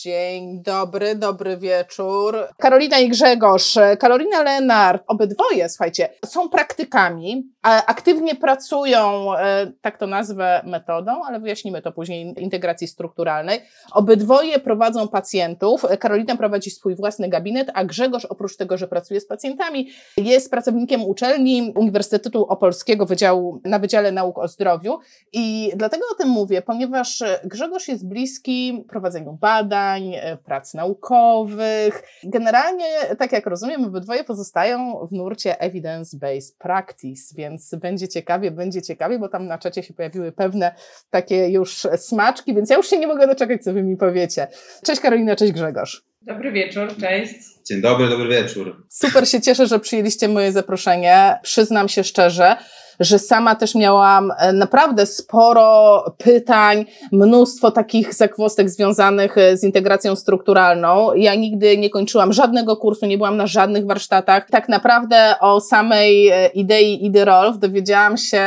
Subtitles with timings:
[0.00, 2.36] Dzień dobry, dobry wieczór.
[2.58, 3.78] Karolina i Grzegorz.
[3.98, 11.82] Karolina Lenart, obydwoje, słuchajcie, są praktykami, aktywnie pracują, e, tak to nazwę, metodą, ale wyjaśnimy
[11.82, 13.60] to później, integracji strukturalnej.
[13.92, 15.86] Obydwoje prowadzą pacjentów.
[16.00, 21.04] Karolina prowadzi swój własny gabinet, a Grzegorz, oprócz tego, że pracuje z pacjentami, jest pracownikiem
[21.04, 24.98] uczelni Uniwersytetu Opolskiego Wydziału, na Wydziale Nauk o Zdrowiu.
[25.32, 32.02] I dlatego o tym mówię, ponieważ Grzegorz jest bliski prowadzeniu badań, e, prac naukowych.
[32.24, 32.86] Generalnie,
[33.18, 39.28] tak jak rozumiem, obydwoje pozostają w nurcie evidence-based practice, więc będzie ciekawie, będzie ciekawie, bo
[39.28, 40.74] tam na czacie się pojawiły pewne
[41.10, 44.46] takie już smaczki, więc ja już się nie mogę doczekać, co wy mi powiecie.
[44.84, 46.04] Cześć Karolina, cześć Grzegorz.
[46.22, 47.34] Dobry wieczór, cześć.
[47.64, 48.84] Dzień dobry, dobry wieczór.
[48.88, 51.38] Super się cieszę, że przyjęliście moje zaproszenie.
[51.42, 52.56] Przyznam się szczerze,
[53.04, 60.16] że sama też miałam e, naprawdę sporo pytań, mnóstwo takich zakwostek związanych e, z integracją
[60.16, 61.14] strukturalną.
[61.14, 64.50] Ja nigdy nie kończyłam żadnego kursu, nie byłam na żadnych warsztatach.
[64.50, 68.42] Tak naprawdę o samej e, idei Idy Rolf dowiedziałam się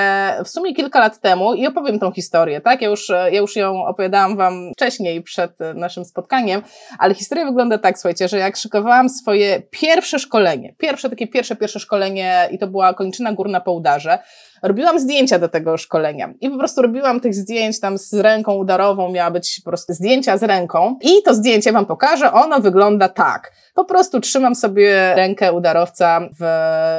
[0.46, 2.82] w sumie kilka lat temu i opowiem tą historię, tak?
[2.82, 6.62] Ja już, ja już ją opowiadałam Wam wcześniej przed naszym spotkaniem,
[7.00, 11.80] ale historia wygląda tak, słuchajcie, że jak szykowałam swoje pierwsze szkolenie, pierwsze takie pierwsze, pierwsze
[11.80, 14.20] szkolenie i to była kończyna górna po udarze,
[14.64, 19.12] robiłam zdjęcia do tego szkolenia i po prostu robiłam tych zdjęć tam z ręką udarową,
[19.12, 23.52] miała być po prostu zdjęcia z ręką i to zdjęcie Wam pokażę, ono wygląda tak.
[23.74, 26.46] Po prostu trzymam sobie rękę udarowca w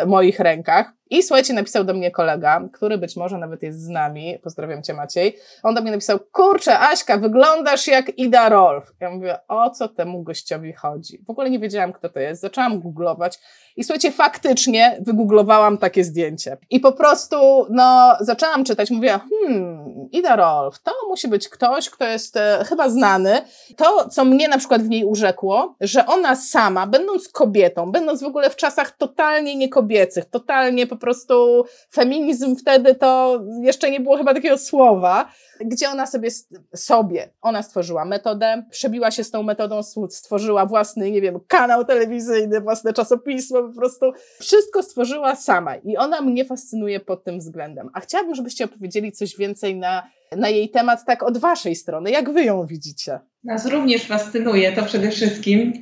[0.07, 4.39] moich rękach i słuchajcie, napisał do mnie kolega, który być może nawet jest z nami,
[4.43, 8.93] pozdrawiam Cię Maciej, on do mnie napisał, kurczę Aśka, wyglądasz jak Ida Rolf.
[9.01, 11.19] Ja mówię, o co temu gościowi chodzi?
[11.27, 13.39] W ogóle nie wiedziałam, kto to jest, zaczęłam googlować
[13.77, 16.57] i słuchajcie, faktycznie wygooglowałam takie zdjęcie.
[16.71, 17.37] I po prostu,
[17.71, 22.89] no, zaczęłam czytać, mówię, hmm, Ida Rolf, to musi być ktoś, kto jest e, chyba
[22.89, 23.43] znany.
[23.77, 28.27] To, co mnie na przykład w niej urzekło, że ona sama, będąc kobietą, będąc w
[28.27, 34.35] ogóle w czasach totalnie niekobiecych, totalnie po prostu feminizm wtedy to jeszcze nie było chyba
[34.35, 35.31] takiego słowa,
[35.61, 36.31] gdzie ona sobie,
[36.75, 39.81] sobie, ona stworzyła metodę, przebiła się z tą metodą,
[40.11, 46.21] stworzyła własny, nie wiem, kanał telewizyjny, własne czasopismo, po prostu wszystko stworzyła sama i ona
[46.21, 47.91] mnie fascynuje pod tym względem.
[47.93, 52.33] A chciałabym, żebyście opowiedzieli coś więcej na, na jej temat, tak od waszej strony, jak
[52.33, 53.21] wy ją widzicie?
[53.45, 55.73] Nas również fascynuje to przede wszystkim.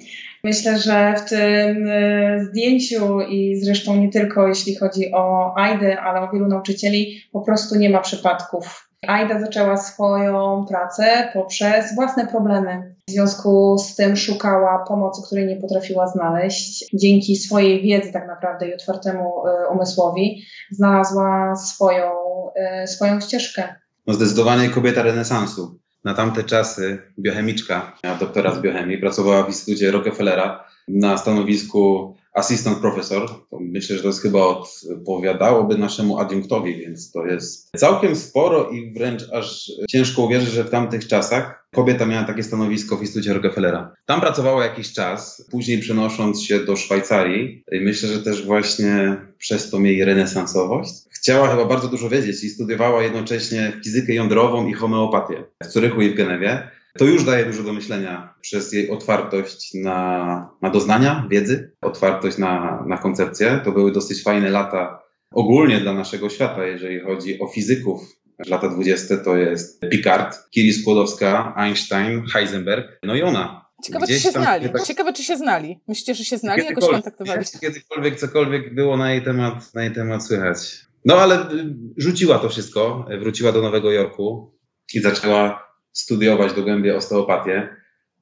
[0.45, 6.21] Myślę, że w tym y, zdjęciu i zresztą nie tylko jeśli chodzi o Aidę, ale
[6.21, 12.95] o wielu nauczycieli, po prostu nie ma przypadków Aida zaczęła swoją pracę poprzez własne problemy.
[13.09, 16.85] W związku z tym szukała pomocy, której nie potrafiła znaleźć.
[16.95, 22.13] Dzięki swojej wiedzy, tak naprawdę, i otwartemu e, umysłowi, znalazła swoją,
[22.55, 23.75] e, swoją ścieżkę.
[24.07, 25.81] No zdecydowanie kobieta renesansu.
[26.05, 32.79] Na tamte czasy biochemiczka, miała doktora z biochemii, pracowała w Instytucie Rockefellera na stanowisku asystent
[32.79, 33.29] profesor.
[33.51, 38.93] To myślę, że to jest chyba odpowiadałoby naszemu adiunktowi, więc to jest całkiem sporo i
[38.93, 43.95] wręcz aż ciężko uwierzyć, że w tamtych czasach kobieta miała takie stanowisko w Instytucie Rockefellera.
[44.07, 49.83] Tam pracowała jakiś czas, później przenosząc się do Szwajcarii myślę, że też właśnie przez tą
[49.83, 55.67] jej renesansowość chciała chyba bardzo dużo wiedzieć i studiowała jednocześnie fizykę jądrową i homeopatię w
[55.67, 56.69] Curychu i w Genewie.
[56.99, 62.85] To już daje dużo do myślenia przez jej otwartość na, na doznania, wiedzy, otwartość na,
[62.89, 63.61] na koncepcję.
[63.65, 68.01] To były dosyć fajne lata ogólnie dla naszego świata, jeżeli chodzi o fizyków.
[68.47, 73.65] Lata 20 to jest Picard, Curie Skłodowska, Einstein, Heisenberg, no i ona.
[73.85, 74.69] Ciekawe, czy się znali.
[74.71, 74.83] Tak...
[74.83, 75.81] Ciekawe, czy się znali.
[75.89, 76.65] Myślicie, że się znali?
[76.65, 77.45] Jakoś kontaktowali?
[77.61, 80.81] Kiedykolwiek cokolwiek było na jej temat, na jej temat słychać.
[81.05, 81.49] No ale
[81.97, 84.59] rzuciła to wszystko, wróciła do Nowego Jorku
[84.95, 87.69] i zaczęła studiować dogłębnie osteopatię,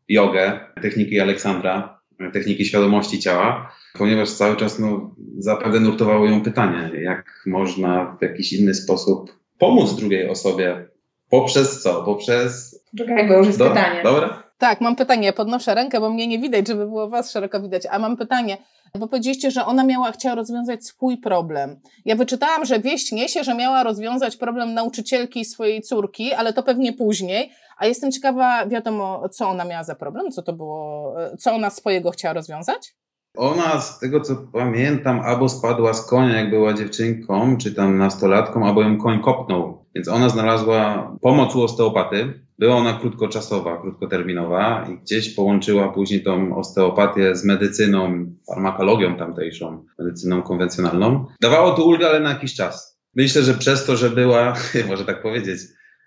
[0.09, 2.01] jogę, techniki Aleksandra,
[2.33, 8.53] techniki świadomości ciała, ponieważ cały czas no, zapewne nurtowało ją pytanie, jak można w jakiś
[8.53, 10.89] inny sposób pomóc drugiej osobie.
[11.31, 12.03] Poprzez co?
[12.03, 12.81] Poprzez.
[12.99, 14.03] Czekaj, bo już jest Do, pytanie.
[14.03, 14.42] Dobra?
[14.63, 15.33] Tak, mam pytanie.
[15.33, 17.83] Podnoszę rękę, bo mnie nie widać, żeby było Was szeroko widać.
[17.91, 18.59] A mam pytanie.
[18.99, 21.81] Bo powiedzieliście, że ona miała, chciała rozwiązać swój problem.
[22.05, 26.93] Ja wyczytałam, że wieść niesie, że miała rozwiązać problem nauczycielki swojej córki, ale to pewnie
[26.93, 27.53] później.
[27.79, 32.11] A jestem ciekawa, wiadomo, co ona miała za problem, co to było, co ona swojego
[32.11, 32.95] chciała rozwiązać?
[33.37, 38.67] Ona, z tego co pamiętam, albo spadła z konia, jak była dziewczynką, czy tam nastolatką,
[38.67, 39.85] albo ją koń kopnął.
[39.95, 42.35] Więc ona znalazła pomoc u osteopaty.
[42.59, 50.43] Była ona krótkoczasowa, krótkoterminowa i gdzieś połączyła później tą osteopatię z medycyną, farmakologią tamtejszą, medycyną
[50.43, 51.27] konwencjonalną.
[51.41, 52.99] Dawało to ulgę, ale na jakiś czas.
[53.15, 54.55] Myślę, że przez to, że była,
[54.89, 55.61] może tak powiedzieć,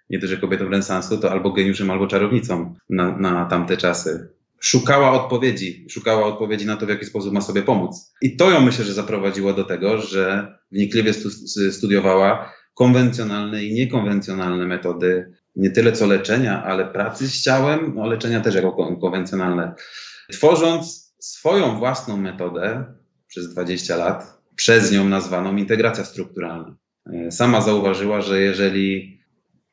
[0.09, 4.29] nie tylko kobietą renesansu, to albo geniuszem, albo czarownicą na, na tamte czasy.
[4.59, 8.13] Szukała odpowiedzi, szukała odpowiedzi na to, w jaki sposób ma sobie pomóc.
[8.21, 11.29] I to ją myślę, że zaprowadziło do tego, że wnikliwie stu,
[11.71, 18.41] studiowała konwencjonalne i niekonwencjonalne metody, nie tyle co leczenia, ale pracy z ciałem, no leczenia
[18.41, 19.73] też jako konwencjonalne.
[20.31, 22.85] Tworząc swoją własną metodę
[23.27, 26.75] przez 20 lat, przez nią nazwaną integracja strukturalna.
[27.13, 29.19] E, sama zauważyła, że jeżeli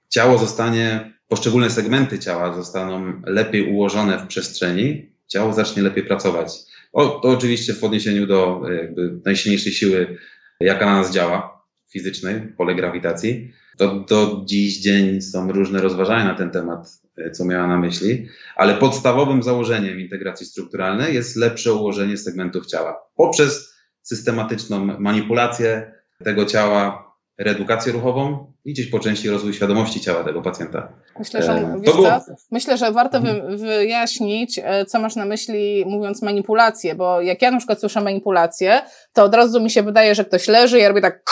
[0.08, 6.58] ciało zostanie, poszczególne segmenty ciała zostaną lepiej ułożone w przestrzeni, ciało zacznie lepiej pracować.
[6.92, 10.18] O, to oczywiście w odniesieniu do e, jakby najsilniejszej siły,
[10.60, 13.52] jaka na nas działa, fizycznej, pole grawitacji.
[13.78, 18.28] To do dziś dzień są różne rozważania na ten temat, e, co miała na myśli,
[18.56, 25.92] ale podstawowym założeniem integracji strukturalnej jest lepsze ułożenie segmentów ciała poprzez systematyczną manipulację
[26.24, 30.92] tego ciała, reedukację ruchową i gdzieś po części rozwój świadomości ciała tego pacjenta.
[31.18, 32.20] Myślę, że, e, było...
[32.50, 37.50] Myślę, że warto wy, wyjaśnić, e, co masz na myśli mówiąc manipulację, bo jak ja
[37.50, 38.80] na przykład słyszę manipulację,
[39.12, 41.22] to od razu mi się wydaje, że ktoś leży i ja robię tak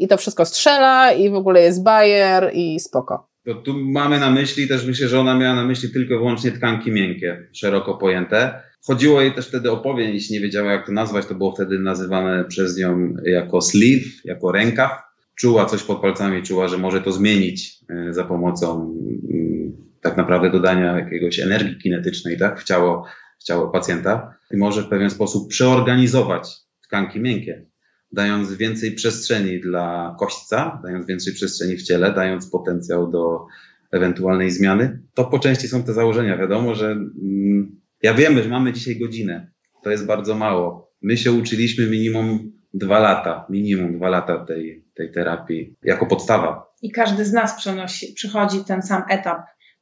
[0.00, 3.30] i to wszystko strzela i w ogóle jest bajer i spoko.
[3.44, 6.52] To tu mamy na myśli, też myślę, że ona miała na myśli tylko i wyłącznie
[6.52, 8.62] tkanki miękkie, szeroko pojęte.
[8.86, 11.78] Chodziło jej też wtedy o powień, jeśli nie wiedziała jak to nazwać, to było wtedy
[11.78, 14.90] nazywane przez nią jako sleeve, jako rękaw.
[15.36, 18.96] Czuła coś pod palcami, czuła, że może to zmienić e, za pomocą
[19.30, 23.04] mm, tak naprawdę dodania jakiegoś energii kinetycznej tak, w, ciało,
[23.38, 27.69] w ciało pacjenta i może w pewien sposób przeorganizować tkanki miękkie
[28.12, 33.46] dając więcej przestrzeni dla kośćca, dając więcej przestrzeni w ciele, dając potencjał do
[33.92, 35.02] ewentualnej zmiany.
[35.14, 36.38] To po części są te założenia.
[36.38, 39.50] Wiadomo, że mm, ja wiemy, że mamy dzisiaj godzinę.
[39.82, 40.90] To jest bardzo mało.
[41.02, 46.66] My się uczyliśmy minimum dwa lata, minimum dwa lata tej, tej terapii jako podstawa.
[46.82, 49.38] I każdy z nas przenosi, przychodzi ten sam etap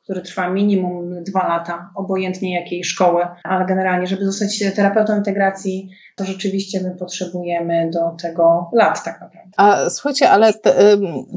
[0.08, 6.24] który trwa minimum dwa lata, obojętnie jakiej szkoły, ale generalnie, żeby zostać terapeutą integracji, to
[6.24, 9.50] rzeczywiście my potrzebujemy do tego lat tak naprawdę.
[9.56, 10.52] A słuchajcie, ale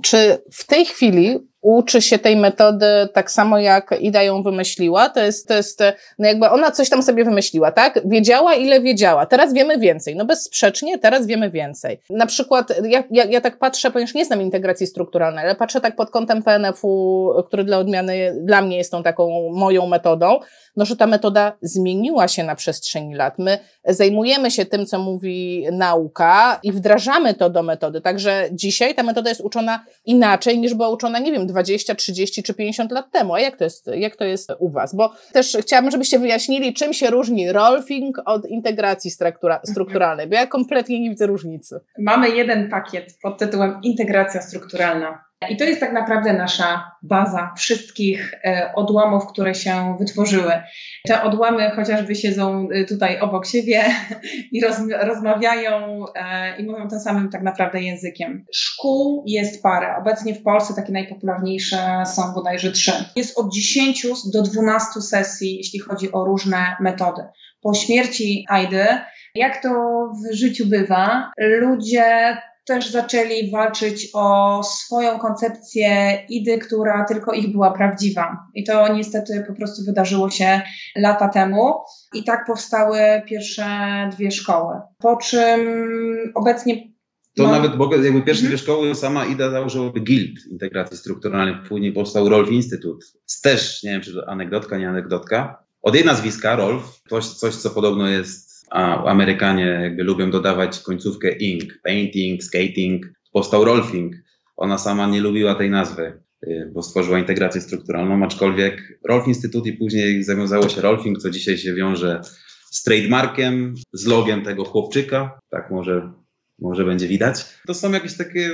[0.04, 5.10] czy w tej chwili uczy się tej metody tak samo jak Ida ją wymyśliła.
[5.10, 5.84] To jest, to jest,
[6.20, 8.00] no jakby ona coś tam sobie wymyśliła, tak?
[8.06, 9.26] Wiedziała, ile wiedziała.
[9.26, 10.16] Teraz wiemy więcej.
[10.16, 12.00] No bezsprzecznie, teraz wiemy więcej.
[12.10, 15.96] Na przykład, ja, ja, ja tak patrzę, ponieważ nie znam integracji strukturalnej, ale patrzę tak
[15.96, 20.40] pod kątem PNF-u, który dla odmiany, dla mnie jest tą taką moją metodą,
[20.76, 23.40] no że ta metoda zmieniła się na przestrzeni lat.
[23.40, 28.02] My zajmujemy się tym, co mówi nauka i wdrażamy to do metody.
[28.02, 32.54] Także dzisiaj ta metoda jest uczona inaczej niż była uczona, nie wiem, 20, 30 czy
[32.54, 33.34] 50 lat temu.
[33.34, 34.96] A jak to jest, jak to jest u Was?
[34.96, 39.12] Bo też chciałabym, żebyście wyjaśnili, czym się różni rolfing od integracji
[39.64, 41.80] strukturalnej, bo ja kompletnie nie widzę różnicy.
[42.00, 45.31] Mamy jeden pakiet pod tytułem integracja strukturalna.
[45.50, 50.54] I to jest tak naprawdę nasza baza wszystkich e, odłamów, które się wytworzyły.
[51.08, 53.84] Te odłamy chociażby siedzą e, tutaj obok siebie
[54.52, 58.46] i roz, rozmawiają e, i mówią tym samym tak naprawdę językiem.
[58.54, 59.96] Szkół jest parę.
[59.98, 62.94] Obecnie w Polsce takie najpopularniejsze są bodajże trzy.
[63.16, 67.22] Jest od 10 do 12 sesji, jeśli chodzi o różne metody.
[67.62, 68.86] Po śmierci Aidy,
[69.36, 69.70] jak to
[70.24, 77.72] w życiu bywa, ludzie też zaczęli walczyć o swoją koncepcję idy, która tylko ich była
[77.72, 78.38] prawdziwa.
[78.56, 80.62] I to niestety po prostu wydarzyło się
[80.96, 81.74] lata temu.
[82.14, 83.66] I tak powstały pierwsze
[84.12, 84.76] dwie szkoły.
[84.98, 85.62] Po czym
[86.36, 86.92] obecnie
[87.36, 87.52] to no.
[87.52, 88.48] nawet mogę, jakby pierwsze mhm.
[88.48, 93.06] dwie szkoły sama Ida założyła Guild Integracji Strukturalnej, później powstał Rolf Instytut.
[93.44, 95.64] Też, nie wiem czy to anegdotka, nie anegdotka.
[95.82, 101.32] Od jej nazwiska, Rolf, coś, coś co podobno jest a Amerykanie jakby lubią dodawać końcówkę
[101.32, 104.16] ing, painting, skating, powstał rolfing.
[104.58, 109.74] Ona sama nie lubiła tej nazwy, y, bo stworzyła integrację strukturalną, aczkolwiek Rolf Instytut i
[109.74, 112.22] później zawiązało się rolfing, co dzisiaj się wiąże
[112.72, 116.12] z trademarkiem, z logiem tego chłopczyka, tak może,
[116.60, 117.46] może będzie widać.
[117.68, 118.50] To są jakieś takie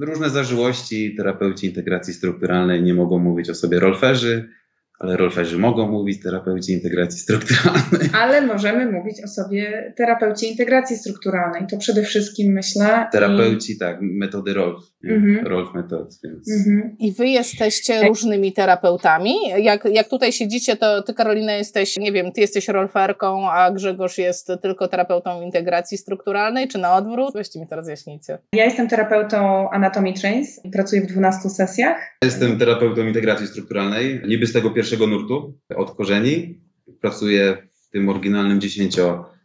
[0.00, 1.14] różne zażyłości.
[1.16, 4.48] Terapeuci integracji strukturalnej nie mogą mówić o sobie rolferzy,
[5.02, 8.10] ale rolferzy mogą mówić terapeuci integracji strukturalnej.
[8.22, 11.66] Ale możemy mówić o sobie terapeuci integracji strukturalnej.
[11.70, 13.06] To przede wszystkim myślę.
[13.12, 13.78] Terapeuci, i...
[13.78, 14.92] tak, metody Rolf.
[15.04, 15.46] Mhm.
[15.46, 16.50] Rolf metod, więc.
[16.50, 16.96] Mhm.
[16.98, 19.34] I wy jesteście różnymi terapeutami.
[19.58, 24.18] Jak, jak tutaj siedzicie, to ty, Karolina, jesteś, nie wiem, ty jesteś rolferką, a Grzegorz
[24.18, 27.34] jest tylko terapeutą integracji strukturalnej, czy na odwrót?
[27.34, 28.38] Weźcie mi to rozjaśnijcie.
[28.54, 31.96] Ja jestem terapeutą Anatomy Trains, pracuję w 12 sesjach.
[32.24, 36.60] Jestem terapeutą integracji strukturalnej, niby z tego pierwszego nurtu, od korzeni.
[37.00, 38.96] Pracuję w tym oryginalnym 10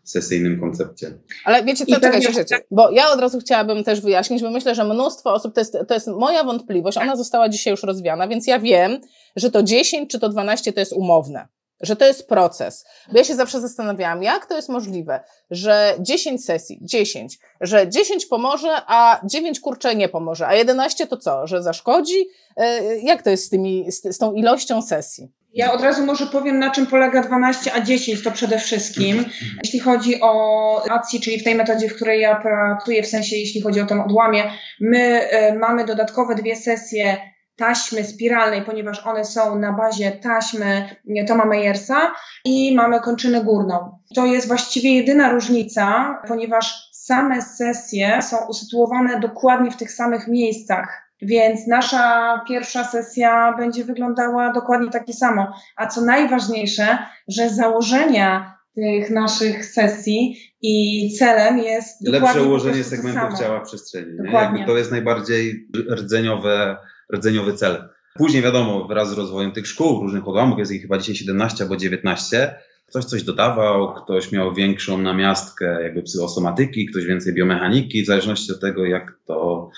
[0.04, 1.20] sesyjnym koncepcie.
[1.46, 4.84] Ale wiecie co, czekajcie, czekajcie, bo ja od razu chciałabym też wyjaśnić, bo myślę, że
[4.84, 8.60] mnóstwo osób, to jest, to jest moja wątpliwość, ona została dzisiaj już rozwiana, więc ja
[8.60, 9.02] wiem,
[9.36, 11.48] że to 10 czy to 12 to jest umowne
[11.82, 12.86] że to jest proces.
[13.12, 15.20] Bo ja się zawsze zastanawiałam, jak to jest możliwe,
[15.52, 21.18] że 10 sesji, 10, że 10 pomoże, a 9 kurczę nie pomoże, a 11 to
[21.18, 22.28] co, że zaszkodzi?
[22.58, 25.32] E, jak to jest z, tymi, z, tą ilością sesji?
[25.54, 29.26] Ja od razu może powiem, na czym polega 12 a 10, to przede wszystkim.
[29.64, 33.62] Jeśli chodzi o ACI, czyli w tej metodzie, w której ja pracuję, w sensie jeśli
[33.62, 34.44] chodzi o tę odłamie,
[34.82, 37.18] my y, mamy dodatkowe dwie sesje
[37.58, 40.90] taśmy spiralnej, ponieważ one są na bazie taśmy
[41.28, 42.14] Toma Meyersa
[42.46, 44.00] i mamy kończynę górną.
[44.16, 51.08] To jest właściwie jedyna różnica, ponieważ same sesje są usytuowane dokładnie w tych samych miejscach.
[51.22, 55.54] Więc nasza pierwsza sesja będzie wyglądała dokładnie takie samo.
[55.76, 56.98] A co najważniejsze,
[57.28, 64.18] że założenia tych naszych sesji i celem jest lepsze ułożenie segmentów ciała w przestrzeni.
[64.26, 64.66] Dokładnie.
[64.66, 66.78] to jest najbardziej rdzeniowe
[67.14, 67.90] rdzeniowy cel.
[68.16, 71.78] Później wiadomo, wraz z rozwojem tych szkół, różnych odłamów, jest ich chyba dzisiaj 17 albo
[71.78, 78.52] 19, ktoś coś dodawał, ktoś miał większą namiastkę jakby psychosomatyki, ktoś więcej biomechaniki, w zależności
[78.52, 79.70] od tego, jak to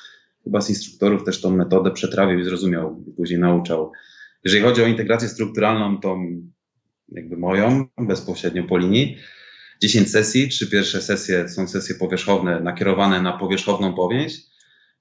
[0.43, 3.91] chyba z instruktorów też tą metodę przetrawił i zrozumiał, później nauczał.
[4.43, 6.41] Jeżeli chodzi o integrację strukturalną, tą
[7.11, 9.17] jakby moją, bezpośrednio po linii,
[9.81, 14.33] 10 sesji, trzy pierwsze sesje są sesje powierzchowne, nakierowane na powierzchowną powięź,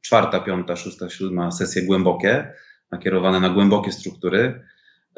[0.01, 2.53] czwarta, piąta, szósta, siódma sesje głębokie,
[2.93, 4.63] nakierowane na głębokie struktury.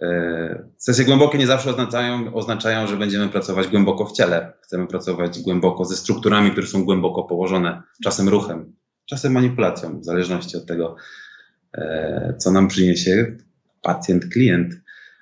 [0.03, 4.53] E, sesje głębokie nie zawsze oznaczają, oznaczają, że będziemy pracować głęboko w ciele.
[4.63, 10.57] Chcemy pracować głęboko ze strukturami, które są głęboko położone, czasem ruchem, czasem manipulacją, w zależności
[10.57, 10.97] od tego,
[11.75, 13.37] e, co nam przyniesie
[13.83, 14.75] pacjent, klient.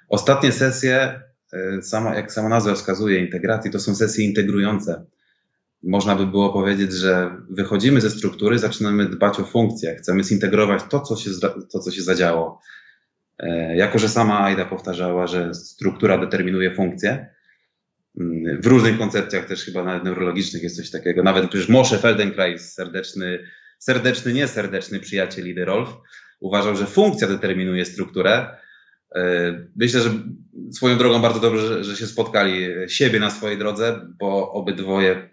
[0.09, 1.23] Ostatnie sesje,
[1.53, 5.05] e, jak sama nazwa wskazuje, integracji, to są sesje integrujące
[5.83, 11.01] można by było powiedzieć, że wychodzimy ze struktury, zaczynamy dbać o funkcje, chcemy zintegrować to,
[11.01, 11.31] co się,
[11.73, 12.61] to, co się zadziało.
[13.39, 17.27] E, jako, że sama Aida powtarzała, że struktura determinuje funkcję,
[18.21, 21.23] mm, w różnych koncepcjach też chyba nawet neurologicznych jest coś takiego.
[21.23, 23.39] Nawet przecież Moshe Feldenkrais, serdeczny,
[23.79, 25.89] serdeczny, nieserdeczny przyjaciel Lidy Rolf,
[26.41, 28.57] uważał, że funkcja determinuje strukturę.
[29.15, 30.11] E, myślę, że
[30.73, 35.29] swoją drogą bardzo dobrze, że się spotkali siebie na swojej drodze, bo obydwoje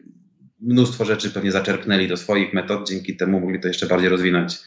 [0.66, 4.60] mnóstwo rzeczy pewnie zaczerpnęli do swoich metod, dzięki temu mogli to jeszcze bardziej rozwinąć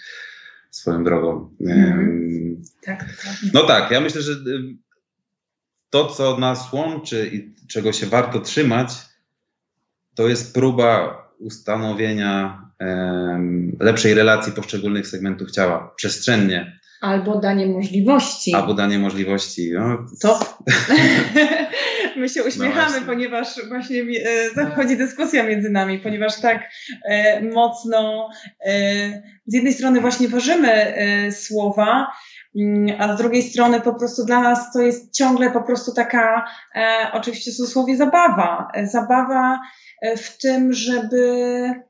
[0.70, 1.50] swoją drogą.
[1.60, 2.62] Mm.
[2.82, 3.36] Tak, tak.
[3.54, 4.36] No tak, ja myślę, że y,
[5.90, 8.90] to, co nas łączy i czego się warto trzymać,
[10.14, 16.78] to jest próba ustanowienia um, lepszej relacji poszczególnych segmentów ciała przestrzennie.
[17.00, 18.54] Albo danie możliwości.
[18.54, 19.72] Albo danie możliwości.
[19.72, 20.06] No.
[20.20, 20.40] To.
[22.18, 26.70] My się uśmiechamy, no ponieważ właśnie e, zachodzi dyskusja między nami, ponieważ tak
[27.04, 28.30] e, mocno
[28.64, 28.72] e,
[29.46, 30.94] z jednej strony właśnie ważymy
[31.30, 32.06] słowa,
[32.56, 36.44] mm, a z drugiej strony po prostu dla nas to jest ciągle po prostu taka,
[36.74, 38.68] e, oczywiście w cudzysłowie, zabawa.
[38.84, 39.60] Zabawa
[40.16, 41.87] w tym, żeby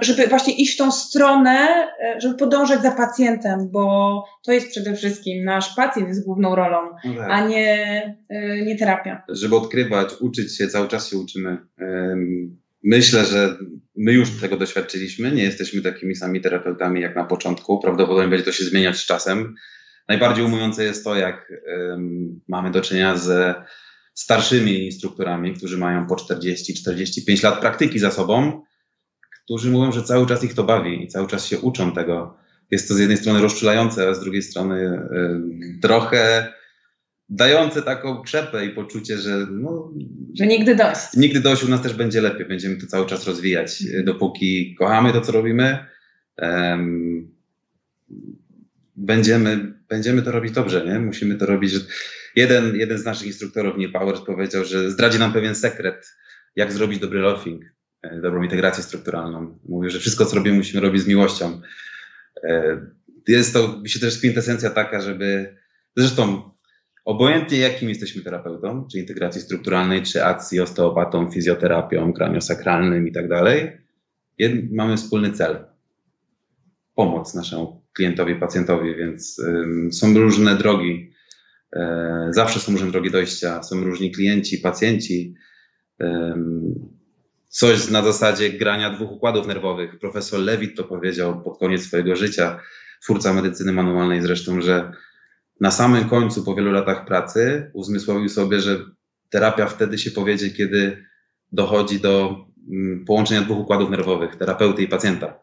[0.00, 4.96] żeby właśnie iść w tą stronę, e, żeby podążać za pacjentem, bo to jest przede
[4.96, 7.30] wszystkim nasz pacjent jest główną rolą, no tak.
[7.30, 9.22] a nie, e, nie terapia.
[9.28, 11.58] Żeby odkrywać, uczyć się, cały czas się uczymy.
[12.84, 13.56] Myślę, że
[13.96, 18.52] my już tego doświadczyliśmy, nie jesteśmy takimi sami terapeutami jak na początku, prawdopodobnie będzie to
[18.52, 19.54] się zmieniać z czasem.
[20.08, 21.52] Najbardziej umujące jest to, jak
[22.48, 23.54] mamy do czynienia ze
[24.14, 28.62] starszymi instruktorami, którzy mają po 40-45 lat praktyki za sobą,
[29.50, 32.36] którzy mówią, że cały czas ich to bawi i cały czas się uczą tego.
[32.70, 35.00] Jest to z jednej strony rozczulające, a z drugiej strony
[35.76, 36.52] y, trochę
[37.28, 39.92] dające taką krzepę i poczucie, że no,
[40.38, 41.16] że nigdy dość.
[41.16, 42.46] Nigdy dość u nas też będzie lepiej.
[42.46, 44.04] Będziemy to cały czas rozwijać, mhm.
[44.04, 45.86] dopóki kochamy to, co robimy.
[46.38, 47.34] Um,
[48.96, 50.98] będziemy, będziemy to robić dobrze, nie?
[50.98, 51.72] Musimy to robić.
[52.36, 56.16] Jeden, jeden z naszych instruktorów, nie Powers, powiedział, że zdradzi nam pewien sekret,
[56.56, 57.79] jak zrobić dobry loafing.
[58.02, 59.58] E, dobrą integrację strukturalną.
[59.68, 61.60] Mówię, że wszystko, co robimy, musimy robić z miłością.
[62.44, 62.80] E,
[63.28, 65.56] jest to, myślę, też kwintesencja taka, żeby,
[65.96, 66.50] zresztą
[67.04, 73.78] obojętnie jakim jesteśmy terapeutą, czy integracji strukturalnej, czy akcji, osteopatą, fizjoterapią, kraniosakralnym i tak dalej,
[74.70, 75.64] mamy wspólny cel.
[76.94, 79.42] Pomoc naszemu klientowi, pacjentowi, więc
[79.92, 81.12] są różne drogi.
[81.72, 85.34] E, zawsze są różne drogi dojścia, są różni klienci, pacjenci.
[87.50, 89.98] Coś na zasadzie grania dwóch układów nerwowych.
[89.98, 92.60] Profesor Lewit to powiedział pod koniec swojego życia,
[93.02, 94.92] twórca medycyny manualnej zresztą, że
[95.60, 98.78] na samym końcu, po wielu latach pracy, uzmysłowił sobie, że
[99.30, 101.04] terapia wtedy się powiedzie, kiedy
[101.52, 105.38] dochodzi do mm, połączenia dwóch układów nerwowych, terapeuty i pacjenta.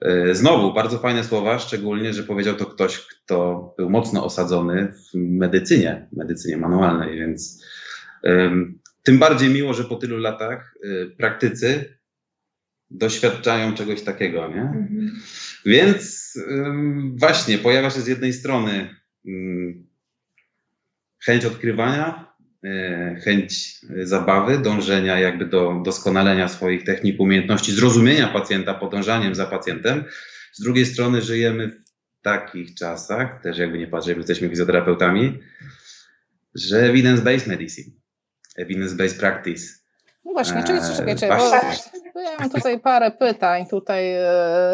[0.00, 5.14] E, znowu bardzo fajne słowa, szczególnie, że powiedział to ktoś, kto był mocno osadzony w
[5.14, 7.64] medycynie, medycynie manualnej, więc
[9.08, 11.98] tym bardziej miło, że po tylu latach y, praktycy
[12.90, 14.60] doświadczają czegoś takiego, nie?
[14.60, 15.20] Mhm.
[15.66, 16.34] Więc
[17.16, 18.94] właśnie pojawia się z jednej strony
[21.24, 22.34] chęć odkrywania,
[22.64, 30.04] y, chęć zabawy, dążenia jakby do doskonalenia swoich technik, umiejętności, zrozumienia pacjenta, podążaniem za pacjentem.
[30.52, 35.38] Z drugiej strony żyjemy w takich czasach, też jakby nie patrzeć, jesteśmy fizjoterapeutami,
[36.54, 37.97] że evidence-based medicine,
[38.58, 39.78] evidence-based practice
[40.28, 41.28] no właśnie, czyli czekajcie,
[42.14, 43.66] bo ja mam tutaj parę pytań.
[43.66, 44.24] Tutaj e,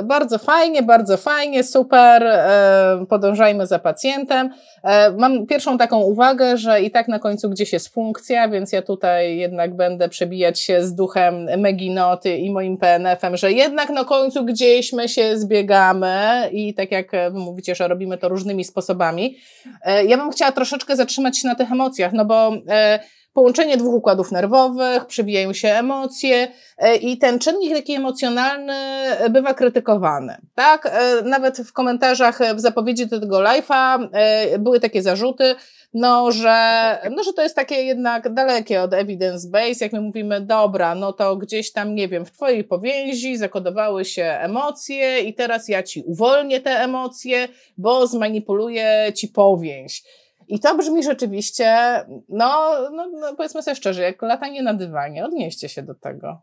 [0.04, 4.50] bardzo fajnie, bardzo fajnie, super, e, podążajmy za pacjentem.
[4.82, 8.82] E, mam pierwszą taką uwagę, że i tak na końcu gdzieś jest funkcja, więc ja
[8.82, 14.44] tutaj jednak będę przebijać się z duchem Meginoty i moim PNF-em, że jednak na końcu
[14.44, 19.36] gdzieś my się zbiegamy i tak jak wy mówicie, że robimy to różnymi sposobami.
[20.06, 22.52] Ja bym chciała troszeczkę zatrzymać się na tych emocjach, no bo
[23.34, 26.48] połączenie dwóch układów nerwowych, przebijają się emocje
[26.78, 28.74] e, i ten czynnik taki emocjonalny
[29.30, 30.36] bywa krytykowany.
[30.54, 30.86] Tak?
[30.86, 35.54] E, nawet w komentarzach w zapowiedzi tego live'a e, były takie zarzuty,
[35.94, 40.40] no że, no, że to jest takie jednak dalekie od evidence base, jak my mówimy,
[40.40, 45.68] dobra, no to gdzieś tam, nie wiem, w twojej powięzi zakodowały się emocje i teraz
[45.68, 47.48] ja ci uwolnię te emocje,
[47.78, 50.02] bo zmanipuluję ci powięź.
[50.48, 51.76] I to brzmi rzeczywiście,
[52.28, 56.42] no, no, no powiedzmy sobie szczerze, jak latanie na dywanie, odnieście się do tego.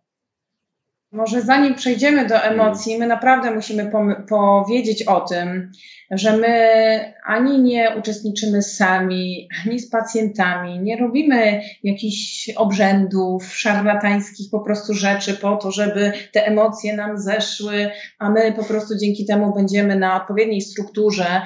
[1.13, 3.91] Może zanim przejdziemy do emocji, my naprawdę musimy
[4.29, 5.71] powiedzieć o tym,
[6.11, 14.59] że my ani nie uczestniczymy sami, ani z pacjentami, nie robimy jakichś obrzędów, szarlatańskich po
[14.59, 17.89] prostu rzeczy po to, żeby te emocje nam zeszły,
[18.19, 21.41] a my po prostu dzięki temu będziemy na odpowiedniej strukturze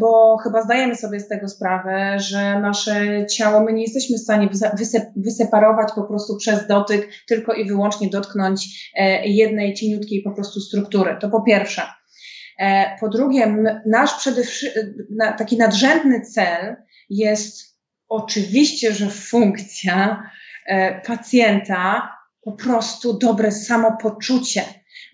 [0.00, 4.48] bo chyba zdajemy sobie z tego sprawę, że nasze ciało, my nie jesteśmy w stanie
[5.16, 11.16] wyseparować po prostu przez dotyk, tylko i wyłącznie dotknąć e, jednej cieniutkiej po prostu struktury.
[11.20, 11.82] To po pierwsze.
[12.58, 14.42] E, po drugie, nasz przede
[15.38, 16.76] taki nadrzędny cel
[17.10, 20.30] jest oczywiście, że funkcja
[21.06, 22.10] pacjenta,
[22.44, 24.62] po prostu dobre samopoczucie.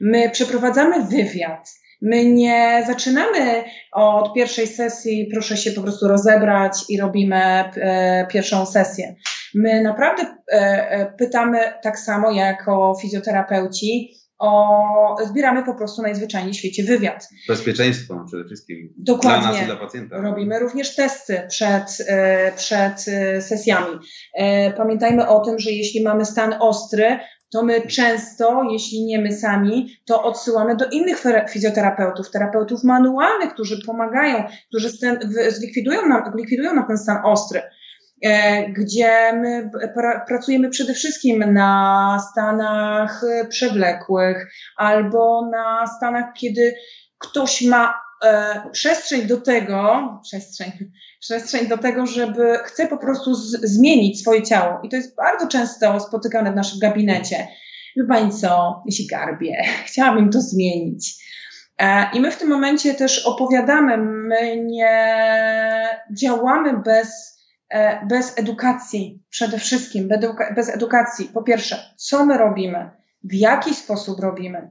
[0.00, 7.00] My przeprowadzamy wywiad, My nie zaczynamy od pierwszej sesji, proszę się po prostu rozebrać i
[7.00, 9.14] robimy e, pierwszą sesję.
[9.54, 10.56] My naprawdę e,
[10.90, 17.28] e, pytamy tak samo jako fizjoterapeuci, o, zbieramy po prostu najzwyczajniej w świecie wywiad.
[17.48, 18.94] Bezpieczeństwo przede wszystkim.
[18.98, 19.40] Dokładnie.
[19.40, 20.20] Dla nas i dla pacjenta.
[20.20, 22.06] Robimy również testy przed,
[22.56, 23.00] przed
[23.40, 23.98] sesjami.
[24.76, 27.18] Pamiętajmy o tym, że jeśli mamy stan ostry,
[27.50, 33.84] to my często, jeśli nie my sami, to odsyłamy do innych fizjoterapeutów, terapeutów manualnych, którzy
[33.86, 34.88] pomagają, którzy
[35.48, 37.62] zlikwidują nam, likwidują nam ten stan ostry
[38.24, 39.70] e, gdzie my
[40.28, 46.74] pracujemy przede wszystkim na stanach przewlekłych albo na stanach, kiedy
[47.18, 48.09] ktoś ma e,
[48.72, 50.72] przestrzeń do tego, przestrzeń,
[51.20, 54.80] przestrzeń do tego, żeby chce po prostu z, zmienić swoje ciało.
[54.82, 57.48] I to jest bardzo często spotykane w naszym gabinecie.
[57.96, 61.24] Wie Pani co, jeśli garbie, chciałabym to zmienić.
[61.78, 65.08] E, I my w tym momencie też opowiadamy, my nie
[66.12, 70.08] działamy bez, e, bez edukacji, przede wszystkim
[70.54, 71.30] bez edukacji.
[71.34, 72.90] Po pierwsze, co my robimy,
[73.24, 74.70] w jaki sposób robimy.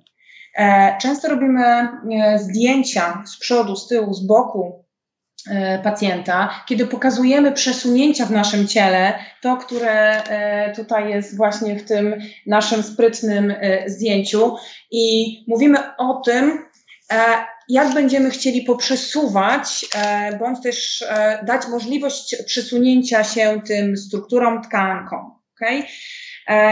[0.58, 1.90] E, często robimy
[2.38, 4.90] zdjęcia z przodu, z tyłu, z boku,
[5.48, 11.86] E, pacjenta, kiedy pokazujemy przesunięcia w naszym ciele, to, które e, tutaj jest właśnie w
[11.86, 12.16] tym
[12.48, 14.56] naszym sprytnym e, zdjęciu,
[14.92, 16.66] i mówimy o tym,
[17.70, 19.86] jak będziemy chcieli poprzesuwać,
[20.40, 21.04] bądź też
[21.44, 25.32] dać możliwość przesunięcia się tym strukturom, tkankom.
[25.56, 25.84] Okay?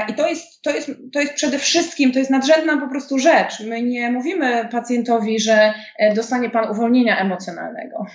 [0.10, 3.60] I to jest, to, jest, to jest przede wszystkim, to jest nadrzędna po prostu rzecz.
[3.60, 5.74] My nie mówimy pacjentowi, że
[6.16, 8.06] dostanie pan uwolnienia emocjonalnego.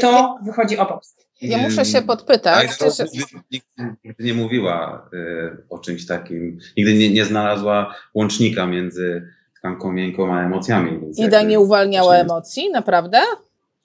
[0.00, 1.02] To wychodzi obok.
[1.42, 2.78] Ja muszę się podpytać.
[2.78, 2.84] Czy...
[4.04, 10.34] Nigdy nie mówiła y, o czymś takim, nigdy nie, nie znalazła łącznika między tkanką miękką
[10.34, 11.00] a emocjami.
[11.16, 13.20] Ida nie uwalniała emocji, naprawdę?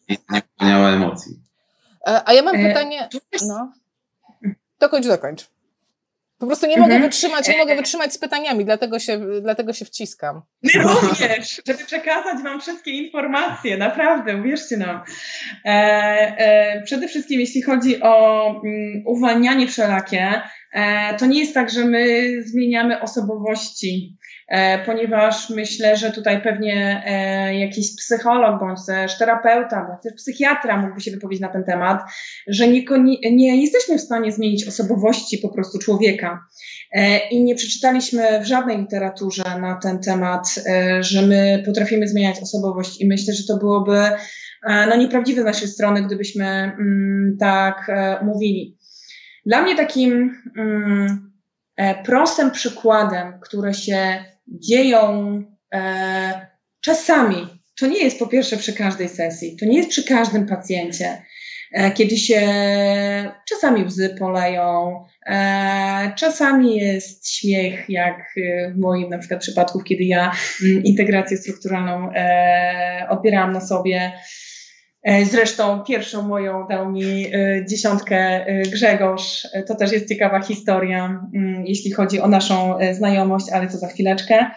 [0.09, 1.39] Nie, nie uwalniała emocji.
[2.05, 3.09] A, a ja mam e, pytanie.
[3.47, 3.73] No.
[4.79, 5.49] Dokończ, dokończ.
[6.39, 7.01] Po prostu nie mogę mhm.
[7.01, 10.41] wytrzymać, nie mogę wytrzymać z pytaniami, dlatego się, dlatego się wciskam.
[10.63, 15.01] My również, żeby przekazać Wam wszystkie informacje, naprawdę, uwierzcie nam.
[15.65, 21.69] E, e, przede wszystkim, jeśli chodzi o um, uwalnianie wszelakie, E, to nie jest tak,
[21.69, 24.17] że my zmieniamy osobowości,
[24.85, 31.01] ponieważ myślę, że tutaj pewnie e, jakiś psycholog bądź też terapeuta, bądź też psychiatra mógłby
[31.01, 32.01] się wypowiedzieć na ten temat,
[32.47, 32.83] że nie,
[33.31, 36.39] nie jesteśmy w stanie zmienić osobowości po prostu człowieka.
[37.31, 40.55] I nie przeczytaliśmy w żadnej literaturze na ten temat,
[40.99, 43.99] że my potrafimy zmieniać osobowość i myślę, że to byłoby
[44.89, 47.91] no, nieprawdziwe z naszej strony, gdybyśmy mm, tak
[48.23, 48.77] mówili.
[49.45, 51.28] Dla mnie takim mm, e,
[52.05, 56.47] prostym przykładem, które się dzieją e,
[56.81, 57.47] czasami,
[57.79, 61.21] to nie jest po pierwsze przy każdej sesji, to nie jest przy każdym pacjencie,
[61.73, 62.41] e, kiedy się
[63.49, 68.33] czasami łzy poleją, e, czasami jest śmiech, jak
[68.75, 70.31] w moim na przykład przypadku, kiedy ja
[70.63, 74.11] mm, integrację strukturalną e, odbierałam na sobie.
[75.03, 79.47] E, zresztą pierwszą moją dał mi e, dziesiątkę e, Grzegorz.
[79.67, 84.51] To też jest ciekawa historia, mm, jeśli chodzi o naszą znajomość, ale to za chwileczkę.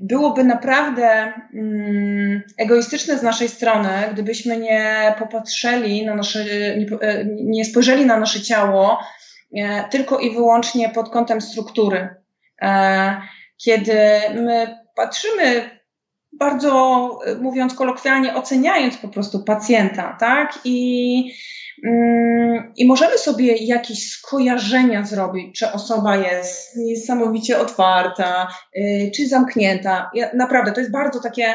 [0.00, 6.44] Byłoby naprawdę mm, egoistyczne z naszej strony, gdybyśmy nie popatrzyli na nasze,
[7.34, 8.98] nie spojrzeli na nasze ciało
[9.90, 12.08] tylko i wyłącznie pod kątem struktury.
[13.64, 13.94] Kiedy
[14.34, 15.81] my patrzymy
[16.32, 20.58] bardzo, e, mówiąc kolokwialnie, oceniając po prostu pacjenta, tak?
[20.64, 21.32] I,
[21.84, 30.10] mm, i możemy sobie jakieś skojarzenia zrobić, czy osoba jest niesamowicie otwarta, y, czy zamknięta.
[30.34, 31.54] Naprawdę, to jest bardzo takie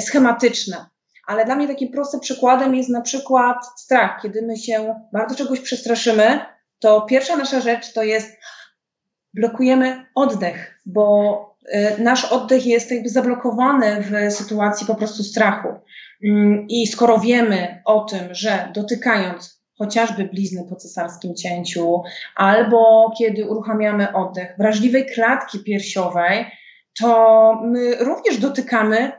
[0.00, 0.86] schematyczne.
[1.26, 4.22] Ale dla mnie takim prostym przykładem jest na przykład strach.
[4.22, 6.40] Kiedy my się bardzo czegoś przestraszymy,
[6.78, 8.36] to pierwsza nasza rzecz to jest
[9.34, 11.49] blokujemy oddech, bo Y,
[11.98, 15.68] nasz oddech jest jakby zablokowany w sytuacji po prostu strachu.
[16.24, 22.02] Mm, I skoro wiemy o tym, że dotykając chociażby blizny po cesarskim cięciu,
[22.36, 26.46] albo kiedy uruchamiamy oddech wrażliwej klatki piersiowej,
[27.00, 29.12] to my również dotykamy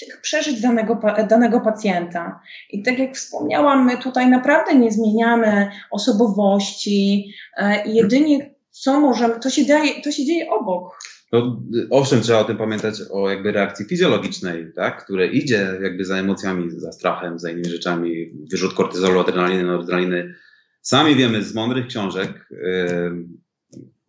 [0.00, 2.40] tych przeżyć danego, danego pacjenta.
[2.70, 9.50] I tak jak wspomniałam, my tutaj naprawdę nie zmieniamy osobowości, e, jedynie co możemy, to
[9.50, 10.98] się, daje, to się dzieje obok.
[11.36, 16.16] No, owszem, trzeba o tym pamiętać, o jakby reakcji fizjologicznej, tak, które idzie jakby za
[16.16, 20.34] emocjami, za strachem, za innymi rzeczami, wyrzut kortyzolu, adrenaliny, noradrenaliny.
[20.82, 23.26] Sami wiemy z mądrych książek, yy,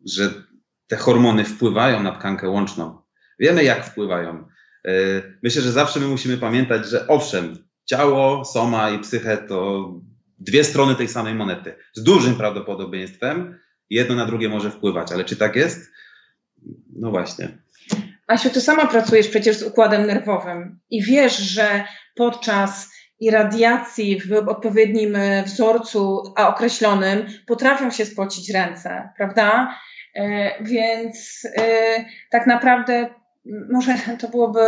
[0.06, 0.30] że
[0.88, 2.98] te hormony wpływają na tkankę łączną.
[3.40, 4.48] Wiemy, jak wpływają.
[4.86, 4.94] Yy,
[5.44, 9.92] myślę, że zawsze my musimy pamiętać, że owszem, ciało, soma i psychę to
[10.40, 11.76] dwie strony tej samej monety.
[11.94, 13.60] Z dużym prawdopodobieństwem
[13.90, 15.97] jedno na drugie może wpływać, ale czy tak jest?
[16.98, 17.48] No właśnie.
[18.28, 21.84] Asiu, ty sama pracujesz przecież z układem nerwowym i wiesz, że
[22.16, 29.76] podczas irradiacji w odpowiednim e, wzorcu, a określonym, potrafią się spocić ręce, prawda?
[30.16, 31.62] E, więc e,
[32.32, 33.10] tak naprawdę
[33.72, 34.60] może to byłoby,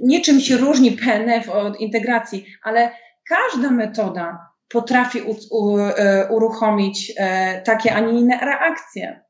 [0.00, 2.90] niczym się różni PNF od integracji, ale
[3.28, 5.78] każda metoda potrafi u, u,
[6.30, 7.12] uruchomić
[7.64, 9.25] takie, a nie inne reakcje.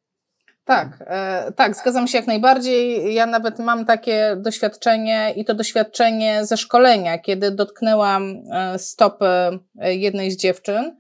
[0.67, 3.15] Tak, e, tak, zgadzam się jak najbardziej.
[3.15, 9.27] Ja nawet mam takie doświadczenie i to doświadczenie ze szkolenia, kiedy dotknęłam e, stopy
[9.81, 10.97] e, jednej z dziewczyn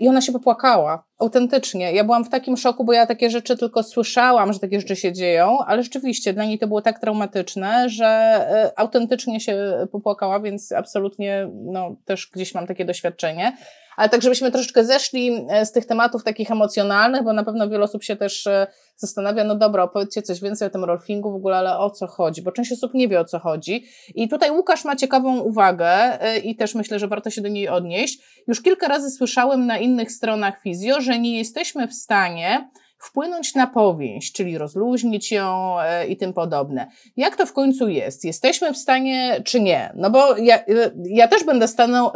[0.00, 1.04] i ona się popłakała.
[1.18, 1.92] Autentycznie.
[1.92, 5.12] Ja byłam w takim szoku, bo ja takie rzeczy tylko słyszałam, że takie rzeczy się
[5.12, 10.72] dzieją, ale rzeczywiście dla niej to było tak traumatyczne, że e, autentycznie się popłakała, więc
[10.72, 13.52] absolutnie no, też gdzieś mam takie doświadczenie
[13.96, 17.84] ale tak, żebyśmy troszeczkę zeszli e, z tych tematów takich emocjonalnych, bo na pewno wiele
[17.84, 21.56] osób się też e, zastanawia, no dobra, opowiedzcie coś więcej o tym rolfingu w ogóle,
[21.56, 23.84] ale o co chodzi, bo część osób nie wie o co chodzi.
[24.14, 27.68] I tutaj Łukasz ma ciekawą uwagę e, i też myślę, że warto się do niej
[27.68, 28.18] odnieść.
[28.48, 32.70] Już kilka razy słyszałem na innych stronach fizjo, że nie jesteśmy w stanie
[33.02, 36.86] wpłynąć na powieść, czyli rozluźnić ją e, i tym podobne.
[37.16, 38.24] Jak to w końcu jest?
[38.24, 39.92] Jesteśmy w stanie, czy nie?
[39.96, 41.66] No bo ja, e, ja też będę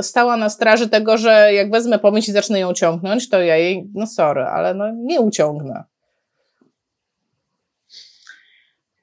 [0.00, 3.90] stała na straży tego, że jak wezmę powieść i zacznę ją ciągnąć, to ja jej,
[3.94, 5.84] no sorry, ale no nie uciągnę.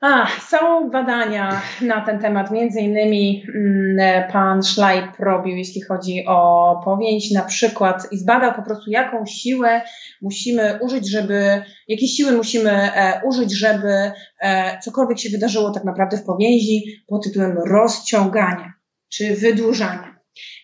[0.05, 6.81] A, są badania na ten temat, między innymi mm, pan Schleip robił, jeśli chodzi o
[6.85, 9.81] powięź na przykład i zbadał po prostu jaką siłę
[10.21, 14.11] musimy użyć, żeby, jakie siły musimy e, użyć, żeby
[14.41, 18.73] e, cokolwiek się wydarzyło tak naprawdę w powięzi pod tytułem rozciągania
[19.09, 20.19] czy wydłużania.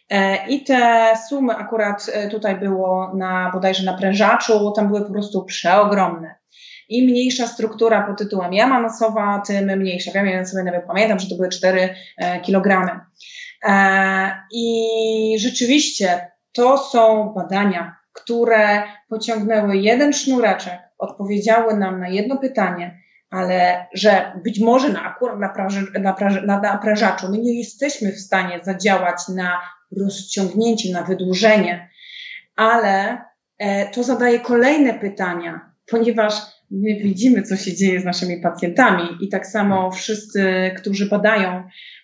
[0.10, 5.46] E, I te sumy akurat tutaj było na bodajże na prężaczu, tam były po prostu
[5.46, 6.39] przeogromne.
[6.90, 10.12] Im mniejsza struktura pod tytułem jama nosowa, tym mniejsza.
[10.26, 12.92] Ja sobie nawet pamiętam, że to były 4 e, kilogramy.
[13.64, 23.02] E, I rzeczywiście to są badania które pociągnęły jeden sznureczek, odpowiedziały nam na jedno pytanie,
[23.30, 29.28] ale że być może na akurat na, praży, naprężaczu my nie jesteśmy w stanie zadziałać
[29.36, 29.62] na
[29.98, 31.90] rozciągnięcie, na wydłużenie,
[32.56, 33.18] ale
[33.58, 36.34] e, to zadaje kolejne pytania, ponieważ
[36.72, 41.64] my widzimy, co się dzieje z naszymi pacjentami i tak samo wszyscy, którzy badają,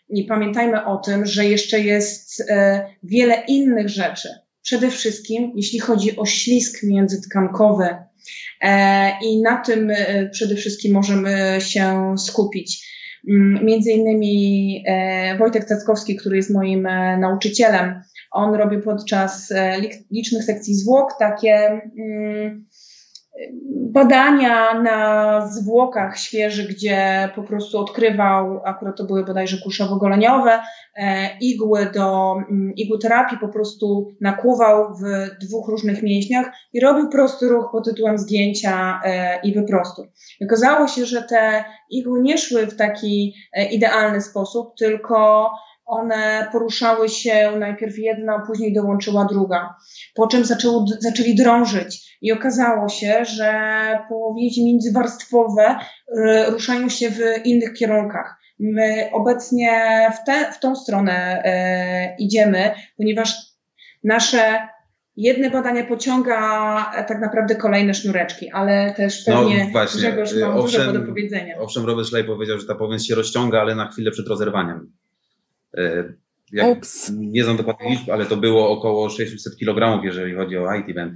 [0.09, 4.29] i pamiętajmy o tym, że jeszcze jest e, wiele innych rzeczy.
[4.61, 7.87] Przede wszystkim, jeśli chodzi o ślisk międzytkankowy,
[8.61, 12.95] e, i na tym e, przede wszystkim możemy się skupić.
[13.29, 14.83] Mm, między innymi
[15.39, 16.87] Wojtek Cackowski, który jest moim
[17.19, 18.01] nauczycielem,
[18.31, 19.53] on robi podczas
[20.11, 22.65] licznych sekcji zwłok takie mm,
[23.71, 30.59] badania na zwłokach świeżych, gdzie po prostu odkrywał, akurat to były bodajże kuszowo-goleniowe,
[30.95, 37.47] e, igły do mm, igłoterapii, po prostu nakłuwał w dwóch różnych mięśniach i robił prosty
[37.47, 40.07] ruch pod tytułem zgięcia e, i wyprostu.
[40.45, 45.49] Okazało się, że te igły nie szły w taki e, idealny sposób, tylko
[45.85, 49.75] one poruszały się najpierw jedna, później dołączyła druga,
[50.15, 53.53] po czym zaczęło, zaczęli drążyć i okazało się, że
[54.09, 58.35] powięzi międzywarstwowe y, ruszają się w innych kierunkach.
[58.59, 59.71] My obecnie
[60.15, 63.35] w, te, w tą stronę e, idziemy, ponieważ
[64.03, 64.67] nasze
[65.17, 66.35] jedne badanie pociąga
[67.07, 69.99] tak naprawdę kolejne sznureczki, ale też no pewnie no, właśnie.
[69.99, 71.57] Grzegorz ma owszem, dużo do powiedzenia.
[71.59, 74.91] Owszem, Robert Szlej powiedział, że ta powięź się rozciąga, ale na chwilę przed rozerwaniem.
[75.77, 76.13] E,
[76.51, 76.79] jak,
[77.13, 81.13] nie znam dokładnie liczb, ale to było około 600 kg, jeżeli chodzi o height event.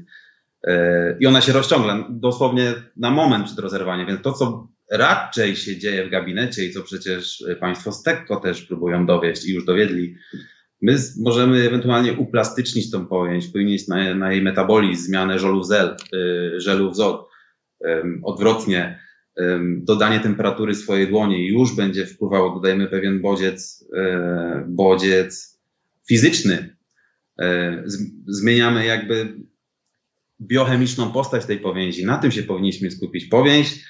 [0.64, 5.78] E, I ona się rozciąga dosłownie na moment przed rozerwaniem, więc to, co raczej się
[5.78, 10.16] dzieje w gabinecie i co przecież Państwo z Tekko też próbują dowieść i już dowiedli,
[10.82, 15.96] my możemy ewentualnie uplastycznić tą powięź, wpłynieć na, na jej metabolizm, zmianę żelu w zel,
[16.58, 17.26] żelu w zol,
[18.24, 19.00] odwrotnie
[19.82, 25.60] dodanie temperatury swojej dłoni już będzie wpływało, dodajemy pewien bodziec, e, bodziec
[26.08, 26.76] fizyczny.
[27.40, 27.84] E,
[28.28, 29.36] zmieniamy jakby
[30.42, 32.06] biochemiczną postać tej powięzi.
[32.06, 33.26] Na tym się powinniśmy skupić.
[33.26, 33.84] Powięź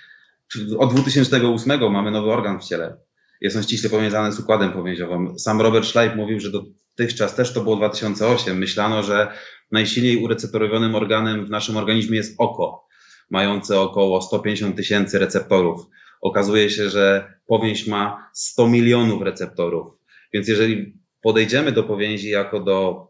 [0.78, 2.98] od 2008 mamy nowy organ w ciele.
[3.42, 5.40] Jest on ściśle powiązany z układem powięziowym.
[5.40, 8.58] Sam Robert Schleip mówił, że dotychczas też to było 2008.
[8.58, 9.32] Myślano, że
[9.72, 12.89] najsilniej ureceptorowionym organem w naszym organizmie jest oko
[13.30, 15.86] mające około 150 tysięcy receptorów.
[16.22, 19.88] Okazuje się, że powięź ma 100 milionów receptorów.
[20.34, 23.08] Więc jeżeli podejdziemy do powięzi jako do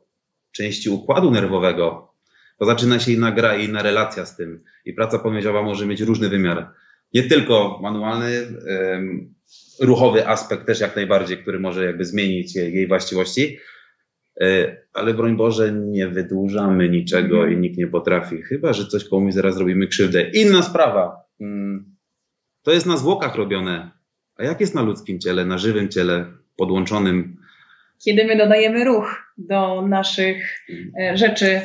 [0.51, 2.13] części układu nerwowego,
[2.59, 4.63] to zaczyna się inna gra i inna relacja z tym.
[4.85, 6.71] I praca powięziowa może mieć różny wymiar.
[7.13, 8.47] Nie tylko manualny,
[9.79, 13.59] ruchowy aspekt też jak najbardziej, który może jakby zmienić jej, właściwości,
[14.93, 17.53] ale broń Boże, nie wydłużamy niczego mhm.
[17.53, 20.29] i nikt nie potrafi, chyba że coś komuś zaraz zrobimy krzywdę.
[20.29, 21.95] Inna sprawa, mm,
[22.63, 23.91] to jest na zwłokach robione,
[24.35, 26.25] a jak jest na ludzkim ciele, na żywym ciele,
[26.55, 27.37] podłączonym?
[28.05, 30.65] Kiedy my dodajemy ruch do naszych
[30.99, 31.61] e, rzeczy,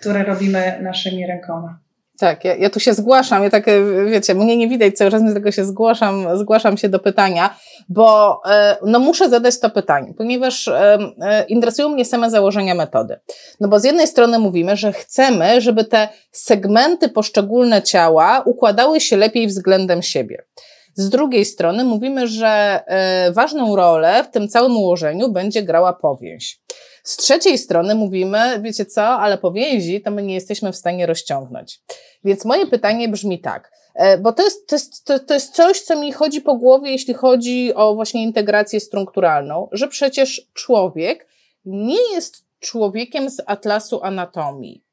[0.00, 1.83] które robimy naszymi rękoma.
[2.18, 5.22] Tak, ja, ja, tu się zgłaszam, ja tak, e, wiecie, mnie nie widać cały czas,
[5.22, 7.56] więc tego się zgłaszam, zgłaszam się do pytania,
[7.88, 10.98] bo e, no muszę zadać to pytanie, ponieważ e,
[11.48, 13.20] interesują mnie same założenia metody.
[13.60, 19.16] No bo z jednej strony mówimy, że chcemy, żeby te segmenty poszczególne ciała układały się
[19.16, 20.44] lepiej względem siebie.
[20.94, 22.80] Z drugiej strony mówimy, że
[23.32, 26.63] ważną rolę w tym całym ułożeniu będzie grała powięź.
[27.04, 31.06] Z trzeciej strony mówimy, wiecie co, ale po więzi to my nie jesteśmy w stanie
[31.06, 31.80] rozciągnąć.
[32.24, 35.80] Więc moje pytanie brzmi tak, e, bo to jest, to, jest, to, to jest coś,
[35.80, 41.28] co mi chodzi po głowie, jeśli chodzi o właśnie integrację strukturalną, że przecież człowiek
[41.64, 44.84] nie jest człowiekiem z atlasu anatomii.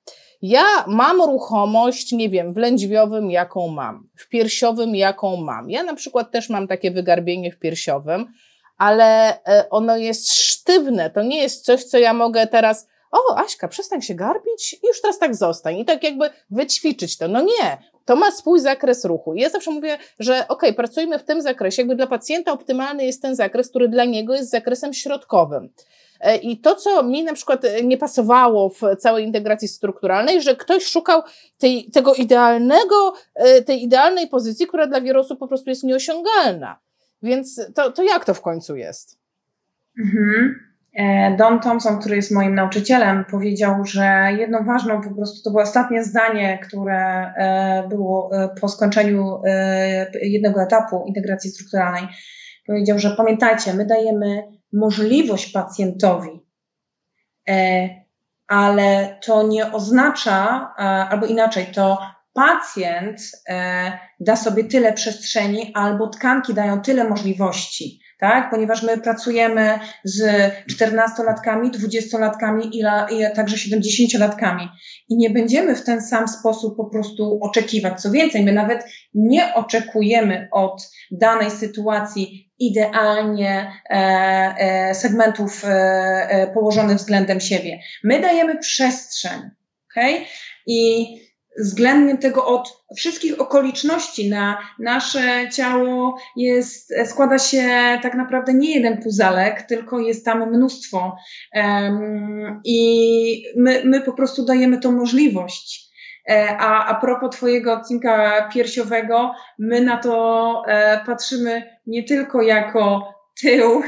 [0.42, 5.70] Ja mam ruchomość, nie wiem, w lędźwiowym, jaką mam, w piersiowym, jaką mam.
[5.70, 8.28] Ja na przykład też mam takie wygarbienie w piersiowym,
[8.82, 11.10] ale e, ono jest sztywne.
[11.10, 15.02] To nie jest coś, co ja mogę teraz, o, Aśka, przestań się garbić i już
[15.02, 15.78] teraz tak zostań.
[15.78, 17.28] I tak jakby wyćwiczyć to.
[17.28, 19.34] No nie, to ma swój zakres ruchu.
[19.34, 23.22] I ja zawsze mówię, że ok, pracujmy w tym zakresie, jakby dla pacjenta optymalny jest
[23.22, 25.70] ten zakres, który dla niego jest zakresem środkowym.
[26.20, 30.86] E, I to, co mi na przykład nie pasowało w całej integracji strukturalnej, że ktoś
[30.86, 31.22] szukał
[31.58, 36.80] tej, tego idealnego, e, tej idealnej pozycji, która dla wielu osób po prostu jest nieosiągalna.
[37.24, 39.20] Więc to, to jak to w końcu jest?
[40.00, 40.72] Mhm.
[40.94, 45.64] E, Don Thompson, który jest moim nauczycielem, powiedział, że jedną ważną po prostu to było
[45.64, 49.42] ostatnie zdanie, które e, było e, po skończeniu
[50.22, 52.08] jednego etapu integracji strukturalnej.
[52.68, 56.46] Powiedział, że pamiętajcie, my dajemy możliwość pacjentowi,
[58.48, 60.74] ale to nie oznacza,
[61.10, 61.98] albo inaczej, to
[62.34, 63.22] pacjent
[64.20, 68.50] da sobie tyle przestrzeni, albo tkanki dają tyle możliwości tak?
[68.50, 72.80] Ponieważ my pracujemy z 14-latkami, 20-latkami i,
[73.16, 74.68] i także 70-latkami
[75.10, 78.02] i nie będziemy w ten sam sposób po prostu oczekiwać.
[78.02, 83.96] Co więcej, my nawet nie oczekujemy od danej sytuacji idealnie e,
[84.58, 87.80] e, segmentów e, e położonych względem siebie.
[88.04, 89.42] My dajemy przestrzeń,
[89.92, 90.26] okay?
[90.68, 91.08] I
[91.60, 97.64] względem tego od wszystkich okoliczności na nasze ciało jest, składa się
[98.02, 101.16] tak naprawdę nie jeden puzelek, tylko jest tam mnóstwo.
[101.56, 105.92] Um, I my, my po prostu dajemy tą możliwość.
[106.30, 113.14] E, a, a propos Twojego odcinka piersiowego, my na to e, patrzymy nie tylko jako
[113.42, 113.82] tył,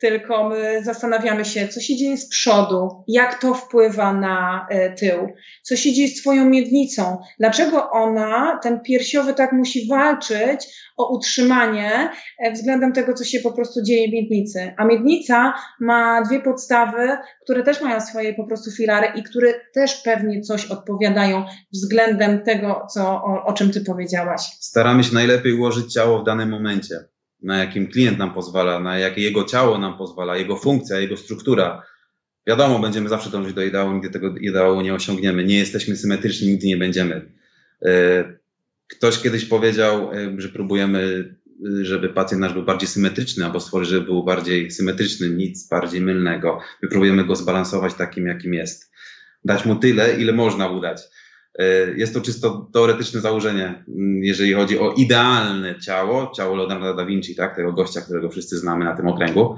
[0.00, 5.28] tylko my zastanawiamy się, co się dzieje z przodu, jak to wpływa na e, tył,
[5.62, 12.10] co się dzieje z Twoją miednicą, dlaczego ona, ten piersiowy, tak musi walczyć o utrzymanie
[12.38, 14.74] e, względem tego, co się po prostu dzieje w miednicy.
[14.76, 17.08] A miednica ma dwie podstawy,
[17.44, 22.86] które też mają swoje po prostu filary i które też pewnie coś odpowiadają względem tego,
[22.94, 24.40] co, o, o czym Ty powiedziałaś.
[24.60, 27.13] Staramy się najlepiej ułożyć ciało w danym momencie
[27.44, 31.82] na jakim klient nam pozwala, na jakie jego ciało nam pozwala, jego funkcja, jego struktura.
[32.46, 35.44] Wiadomo, będziemy zawsze dążyć do ideału, nigdy tego ideału nie osiągniemy.
[35.44, 37.32] Nie jesteśmy symetryczni, nigdy nie będziemy.
[37.82, 38.24] E,
[38.88, 41.34] ktoś kiedyś powiedział, e, że próbujemy,
[41.82, 46.60] żeby pacjent nasz był bardziej symetryczny, albo stworzyć, żeby był bardziej symetryczny, nic bardziej mylnego.
[46.82, 48.92] My próbujemy go zbalansować takim, jakim jest.
[49.44, 51.00] Dać mu tyle, ile można mu dać.
[51.00, 51.23] E,
[51.96, 57.36] jest to czysto teoretyczne założenie, mm, jeżeli chodzi o idealne ciało, ciało Leonardo da Vinci,
[57.36, 59.56] tak, tego gościa, którego wszyscy znamy na tym okręgu.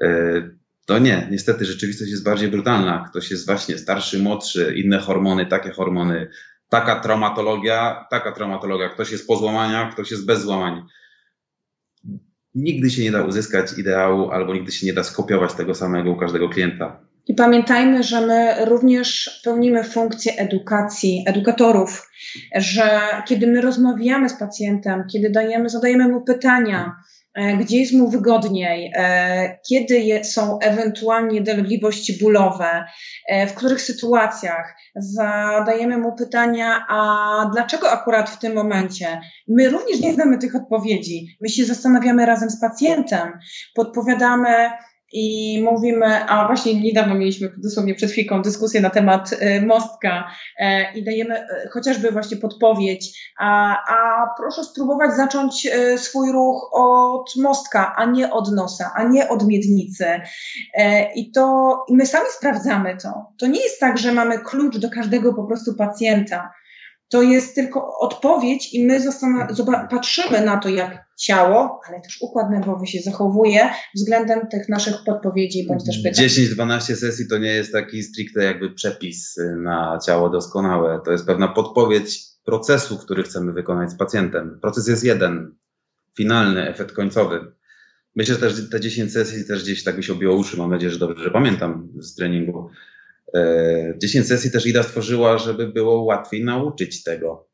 [0.00, 0.50] E,
[0.86, 3.04] to nie, niestety rzeczywistość jest bardziej brutalna.
[3.10, 6.30] Ktoś jest właśnie starszy, młodszy, inne hormony, takie hormony,
[6.68, 8.88] taka traumatologia, taka traumatologia.
[8.88, 10.82] Ktoś jest po złamaniach, ktoś jest bez złamań.
[12.54, 16.16] Nigdy się nie da uzyskać ideału, albo nigdy się nie da skopiować tego samego u
[16.16, 17.07] każdego klienta.
[17.28, 22.10] I pamiętajmy, że my również pełnimy funkcję edukacji, edukatorów,
[22.54, 26.96] że kiedy my rozmawiamy z pacjentem, kiedy dajemy, zadajemy mu pytania,
[27.34, 32.84] e, gdzie jest mu wygodniej, e, kiedy są ewentualnie dolegliwości bólowe,
[33.28, 34.76] e, w których sytuacjach.
[34.96, 39.20] Zadajemy mu pytania, a dlaczego akurat w tym momencie?
[39.48, 41.26] My również nie znamy tych odpowiedzi.
[41.40, 43.38] My się zastanawiamy razem z pacjentem,
[43.74, 44.70] podpowiadamy,
[45.12, 50.92] i mówimy, a właśnie niedawno mieliśmy dosłownie przed chwilką dyskusję na temat y, mostka e,
[50.92, 57.30] i dajemy e, chociażby właśnie podpowiedź, a, a proszę spróbować zacząć e, swój ruch od
[57.36, 60.20] mostka, a nie od nosa, a nie od miednicy.
[61.14, 63.32] I to i my sami sprawdzamy to.
[63.38, 66.50] To nie jest tak, że mamy klucz do każdego po prostu pacjenta
[67.08, 69.00] to jest tylko odpowiedź i my
[69.90, 75.66] patrzymy na to, jak ciało, ale też układ nerwowy się zachowuje względem tych naszych podpowiedzi
[75.66, 76.26] bądź też pytań.
[76.26, 81.00] 10-12 sesji to nie jest taki stricte jakby przepis na ciało doskonałe.
[81.04, 84.58] To jest pewna podpowiedź procesu, który chcemy wykonać z pacjentem.
[84.62, 85.54] Proces jest jeden,
[86.16, 87.52] finalny, efekt końcowy.
[88.16, 90.90] Myślę, że też te 10 sesji też gdzieś tak mi się obiło uszy, mam nadzieję,
[90.90, 92.70] że dobrze pamiętam z treningu
[93.98, 97.47] 10 e, sesji też IDA stworzyła, żeby było łatwiej nauczyć tego,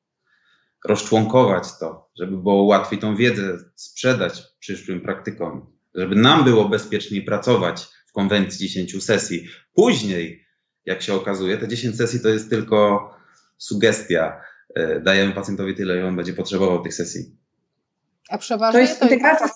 [0.85, 7.87] rozczłonkować to, żeby było łatwiej tą wiedzę sprzedać przyszłym praktykom, żeby nam było bezpieczniej pracować
[8.07, 9.49] w konwencji 10 sesji.
[9.75, 10.47] Później,
[10.85, 13.11] jak się okazuje, te 10 sesji to jest tylko
[13.59, 14.40] sugestia.
[14.75, 17.37] E, dajemy pacjentowi tyle, ile on będzie potrzebował tych sesji.
[18.29, 19.49] A przeważnie to jest integracja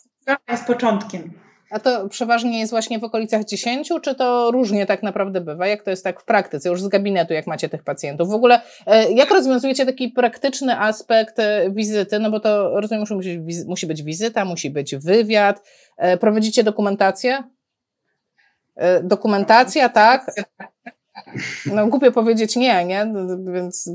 [0.56, 1.47] z początkiem.
[1.70, 5.66] A to przeważnie jest właśnie w okolicach 10, czy to różnie tak naprawdę bywa?
[5.66, 8.28] Jak to jest tak w praktyce, już z gabinetu, jak macie tych pacjentów?
[8.28, 12.18] W ogóle, e, jak rozwiązujecie taki praktyczny aspekt e, wizyty?
[12.18, 15.62] No bo to rozumiem, że musi, musi być wizyta, musi być wywiad.
[15.96, 17.42] E, prowadzicie dokumentację?
[19.02, 20.30] Dokumentacja, tak?
[21.66, 23.12] No głupio powiedzieć nie, nie?
[23.52, 23.90] Więc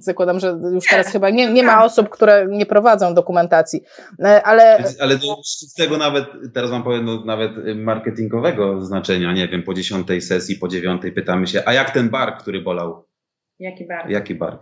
[0.00, 3.82] Zakładam, że już teraz chyba nie, nie ma osób, które nie prowadzą dokumentacji,
[4.18, 4.84] e, ale...
[5.00, 6.24] Ale z tego nawet,
[6.54, 11.46] teraz wam powiem, no, nawet marketingowego znaczenia, nie wiem, po dziesiątej sesji, po dziewiątej pytamy
[11.46, 13.06] się, a jak ten bar, który bolał?
[13.58, 14.10] Jaki bar?
[14.10, 14.58] Jaki bar?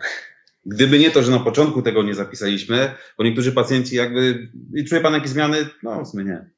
[0.66, 4.49] Gdyby nie to, że na początku tego nie zapisaliśmy, bo niektórzy pacjenci jakby,
[4.89, 5.57] czuje pan jakieś zmiany?
[5.82, 6.51] No, w sumie nie.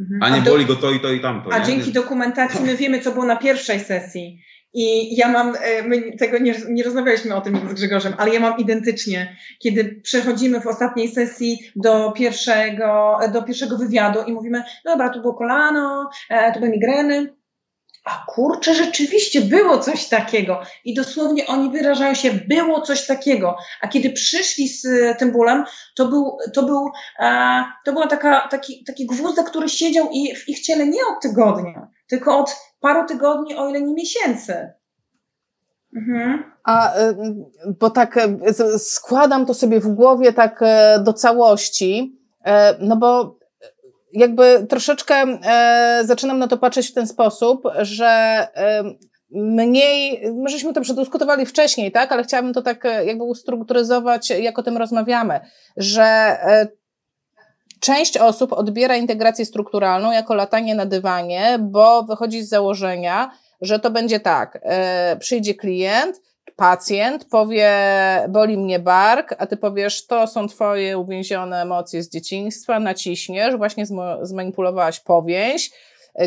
[0.00, 0.22] Mhm.
[0.22, 0.50] A nie a do...
[0.50, 1.52] boli go to i to i tamto.
[1.52, 1.64] A nie?
[1.64, 4.42] dzięki dokumentacji my wiemy, co było na pierwszej sesji.
[4.72, 8.40] I ja mam, e, my tego nie, nie rozmawialiśmy o tym z Grzegorzem, ale ja
[8.40, 15.08] mam identycznie, kiedy przechodzimy w ostatniej sesji do pierwszego, do pierwszego wywiadu i mówimy, dobra,
[15.08, 17.40] tu było kolano, e, tu były migreny,
[18.04, 20.60] a kurczę, rzeczywiście było coś takiego.
[20.84, 23.56] I dosłownie oni wyrażają się, było coś takiego.
[23.80, 25.64] A kiedy przyszli z e, tym bólem,
[25.96, 26.90] to był, to był,
[27.84, 31.88] to była taka, taki, taki gwózdek, który siedział i w ich ciele nie od tygodnia,
[32.08, 34.72] tylko od paru tygodni, o ile nie miesięcy.
[35.96, 36.44] Mhm.
[36.64, 37.14] A, e,
[37.80, 38.18] bo tak
[38.78, 40.64] składam to sobie w głowie tak
[41.00, 42.18] do całości,
[42.80, 43.38] no bo
[44.12, 45.24] jakby troszeczkę
[46.04, 48.46] zaczynam na to patrzeć w ten sposób, że
[49.30, 54.62] mniej, my żeśmy to przedyskutowali wcześniej, tak, ale chciałabym to tak jakby ustrukturyzować, jak o
[54.62, 55.40] tym rozmawiamy,
[55.76, 56.38] że
[57.80, 63.90] część osób odbiera integrację strukturalną jako latanie na dywanie, bo wychodzi z założenia, że to
[63.90, 66.20] będzie tak, e, przyjdzie klient,
[66.56, 67.72] pacjent powie,
[68.28, 73.84] boli mnie bark, a ty powiesz, to są twoje uwięzione emocje z dzieciństwa, naciśniesz, właśnie
[74.22, 75.70] zmanipulowałaś powięź,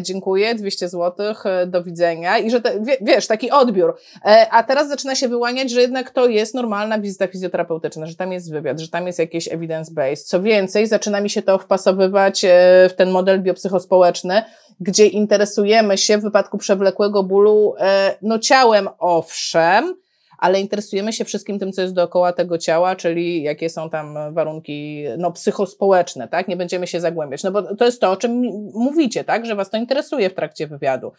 [0.02, 3.98] dziękuję, 200 zł, e, do widzenia i że te, wiesz, taki odbiór.
[4.26, 8.32] E, a teraz zaczyna się wyłaniać, że jednak to jest normalna wizyta fizjoterapeutyczna, że tam
[8.32, 10.24] jest wywiad, że tam jest jakieś evidence-based.
[10.24, 12.46] Co więcej, zaczyna mi się to wpasowywać
[12.90, 14.44] w ten model biopsychospołeczny,
[14.80, 17.76] gdzie interesujemy się w wypadku przewlekłego bólu,
[18.22, 19.96] no ciałem owszem,
[20.44, 25.04] ale interesujemy się wszystkim tym, co jest dookoła tego ciała, czyli jakie są tam warunki
[25.18, 26.48] no, psychospołeczne, tak?
[26.48, 28.32] Nie będziemy się zagłębiać, no bo to jest to, o czym
[28.74, 29.46] mówicie, tak?
[29.46, 31.12] Że was to interesuje w trakcie wywiadu.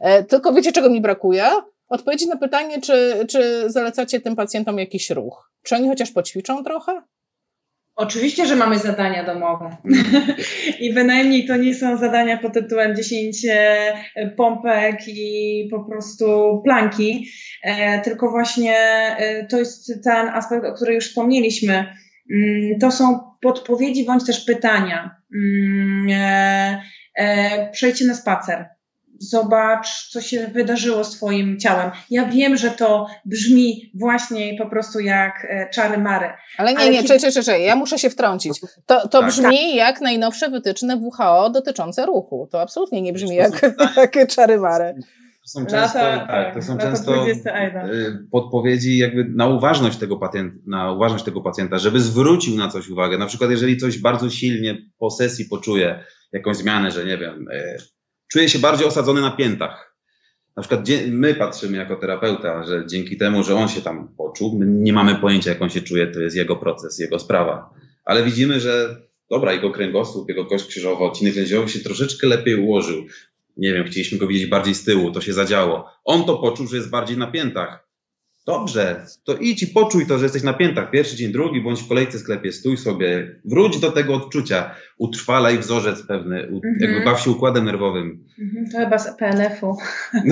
[0.00, 1.44] E, tylko wiecie, czego mi brakuje?
[1.88, 5.50] Odpowiedzi na pytanie, czy, czy zalecacie tym pacjentom jakiś ruch?
[5.62, 7.02] Czy oni chociaż poćwiczą trochę?
[8.02, 9.76] Oczywiście, że mamy zadania domowe.
[10.84, 17.26] I bynajmniej to nie są zadania pod tytułem 10 e, pompek i po prostu planki,
[17.62, 18.76] e, tylko właśnie
[19.18, 21.94] e, to jest ten aspekt, o którym już wspomnieliśmy.
[22.32, 25.16] Mm, to są podpowiedzi bądź też pytania.
[25.34, 26.06] Mm,
[27.72, 28.68] przejdźcie na spacer
[29.22, 31.90] zobacz, co się wydarzyło z Twoim ciałem.
[32.10, 36.30] Ja wiem, że to brzmi właśnie po prostu jak e, czary mary.
[36.58, 37.08] Ale nie, ale nie, kiedy...
[37.08, 38.60] czekaj, czekaj, ja muszę się wtrącić.
[38.86, 39.30] To, to tak.
[39.30, 39.74] brzmi tak.
[39.74, 42.48] jak najnowsze wytyczne WHO dotyczące ruchu.
[42.50, 43.60] To absolutnie nie brzmi jak,
[43.96, 44.94] jak czary mary.
[45.42, 50.56] To są często, Lata, tak, to są często y, podpowiedzi jakby na uważność tego pacjenta,
[50.66, 53.18] na uważność tego pacjenta, żeby zwrócił na coś uwagę.
[53.18, 57.76] Na przykład, jeżeli coś bardzo silnie po sesji poczuje jakąś zmianę, że nie wiem, y,
[58.32, 59.96] czuje się bardziej osadzony na piętach.
[60.56, 64.66] Na przykład my patrzymy jako terapeuta, że dzięki temu, że on się tam poczuł, my
[64.66, 67.74] nie mamy pojęcia, jak on się czuje, to jest jego proces, jego sprawa.
[68.04, 73.04] Ale widzimy, że dobra, jego kręgosłup, jego kość krzyżowa, odcinek lędźwiowy się troszeczkę lepiej ułożył.
[73.56, 75.90] Nie wiem, chcieliśmy go widzieć bardziej z tyłu, to się zadziało.
[76.04, 77.81] On to poczuł, że jest bardziej na piętach.
[78.46, 80.90] Dobrze, to idź i poczuj to, że jesteś na piętach.
[80.90, 86.06] Pierwszy dzień, drugi, bądź w kolejce sklepie, stój sobie, wróć do tego odczucia, utrwalaj wzorzec
[86.06, 86.60] pewny, mm -hmm.
[86.80, 88.24] jakby baw się układem nerwowym.
[88.38, 89.76] Mm -hmm, to chyba z PNF-u.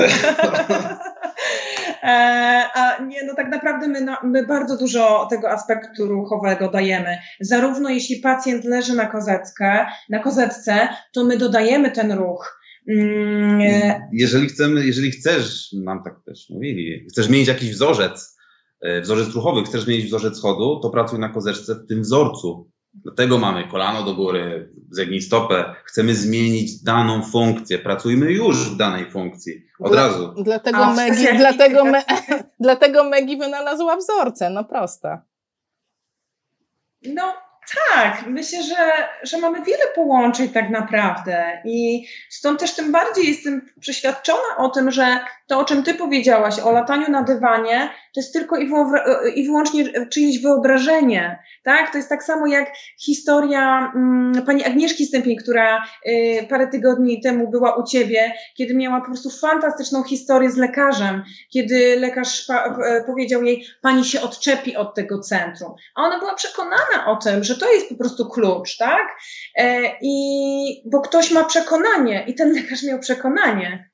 [2.02, 7.18] e, a nie, no tak naprawdę my, my bardzo dużo tego aspektu ruchowego dajemy.
[7.40, 12.59] Zarówno jeśli pacjent leży na kozetce, na kozetce, to my dodajemy ten ruch
[14.12, 18.36] jeżeli chcemy, jeżeli chcesz, nam tak też mówili, chcesz mieć jakiś wzorzec,
[18.80, 22.70] e, wzorzec ruchowy, chcesz mieć wzorzec chodu, to pracuj na kozeczce w tym wzorcu.
[22.94, 25.74] Dlatego mamy kolano do góry, zegnij stopę.
[25.84, 27.78] Chcemy zmienić daną funkcję.
[27.78, 29.66] Pracujmy już w danej funkcji.
[29.78, 30.34] Od Dla, razu.
[30.44, 32.02] Dlatego, A, Megi, dlatego, me,
[32.60, 34.50] dlatego Megi wynalazła wzorce.
[34.50, 35.24] No prosta.
[37.02, 37.32] No,
[37.74, 43.68] tak, myślę, że, że mamy wiele połączeń tak naprawdę i stąd też tym bardziej jestem
[43.80, 48.32] przeświadczona o tym, że to, o czym ty powiedziałaś, o lataniu na dywanie, to jest
[48.32, 48.70] tylko i,
[49.34, 51.92] i wyłącznie czyjeś wyobrażenie, tak?
[51.92, 57.50] To jest tak samo jak historia mm, pani Agnieszki Stępień, która y, parę tygodni temu
[57.50, 62.46] była u ciebie, kiedy miała po prostu fantastyczną historię z lekarzem, kiedy lekarz
[63.06, 65.74] powiedział jej, pani się odczepi od tego centrum.
[65.94, 69.18] A ona była przekonana o tym, że to jest po prostu klucz, tak?
[69.56, 73.89] E, I bo ktoś ma przekonanie i ten lekarz miał przekonanie.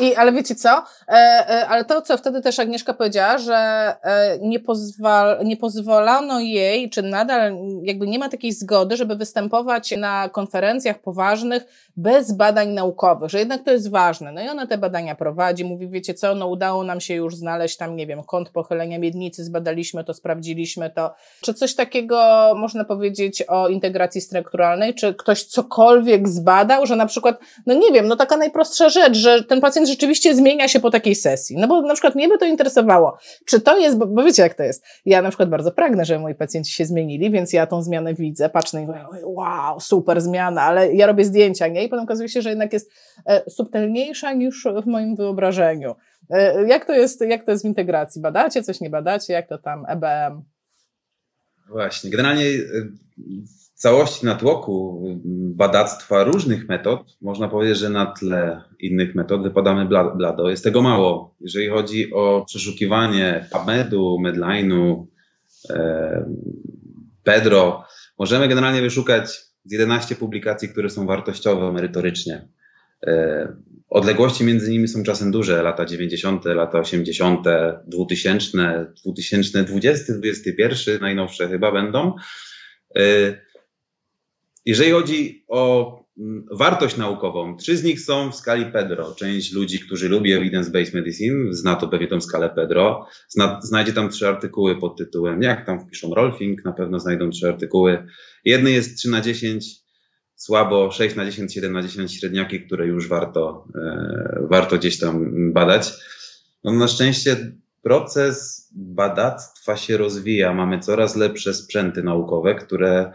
[0.00, 0.82] I, ale wiecie co?
[1.08, 3.56] E, e, ale to, co wtedy też Agnieszka powiedziała, że
[4.02, 9.94] e, nie, pozwal, nie pozwolano jej, czy nadal jakby nie ma takiej zgody, żeby występować
[9.96, 14.32] na konferencjach poważnych bez badań naukowych, że jednak to jest ważne.
[14.32, 17.76] No i ona te badania prowadzi, mówi, wiecie co, no udało nam się już znaleźć
[17.76, 21.14] tam, nie wiem, kąt pochylenia miednicy, zbadaliśmy to, sprawdziliśmy to.
[21.40, 24.94] Czy coś takiego można powiedzieć o integracji strukturalnej?
[24.94, 29.44] Czy ktoś cokolwiek zbadał, że na przykład, no nie wiem, no taka najprostsza rzecz, że
[29.44, 31.56] ten ten pacjent rzeczywiście zmienia się po takiej sesji.
[31.56, 34.54] No bo na przykład mnie by to interesowało, czy to jest, bo, bo wiecie jak
[34.54, 34.84] to jest.
[35.04, 38.48] Ja na przykład bardzo pragnę, żeby moi pacjenci się zmienili, więc ja tą zmianę widzę,
[38.48, 41.84] patrzę i mówię, wow, super zmiana, ale ja robię zdjęcia, nie?
[41.84, 42.90] I potem okazuje się, że jednak jest
[43.26, 45.94] e, subtelniejsza niż w moim wyobrażeniu.
[46.30, 48.22] E, jak to jest, jak to jest w integracji?
[48.22, 49.32] Badacie coś, nie badacie?
[49.32, 50.42] Jak to tam EBM?
[51.68, 52.56] Właśnie, generalnie e,
[53.76, 55.04] całości natłoku
[55.54, 60.50] badactwa różnych metod, można powiedzieć, że na tle innych metod wypadamy blado.
[60.50, 61.34] Jest tego mało.
[61.40, 65.06] Jeżeli chodzi o przeszukiwanie PubMedu, Medline'u,
[65.70, 66.30] e,
[67.22, 67.84] Pedro,
[68.18, 69.30] możemy generalnie wyszukać
[69.64, 72.48] z 11 publikacji, które są wartościowe merytorycznie.
[73.06, 73.56] E,
[73.88, 77.44] odległości między nimi są czasem duże, lata 90., lata 80.,
[77.86, 82.14] 2000, 2020, 2021, najnowsze chyba będą.
[84.66, 89.14] Jeżeli chodzi o mm, wartość naukową, trzy z nich są w skali Pedro.
[89.14, 94.08] Część ludzi, którzy lubi evidence-based medicine, zna to pewnie tą skalę Pedro, zna, znajdzie tam
[94.08, 98.06] trzy artykuły pod tytułem, jak tam wpiszą Rolfing, na pewno znajdą trzy artykuły.
[98.44, 99.66] Jedny jest 3 na 10,
[100.36, 105.32] słabo 6 na 10, 7 na 10 średniaki, które już warto, e, warto gdzieś tam
[105.52, 105.92] badać.
[106.64, 107.52] No, na szczęście
[107.82, 110.54] proces badactwa się rozwija.
[110.54, 113.12] Mamy coraz lepsze sprzęty naukowe, które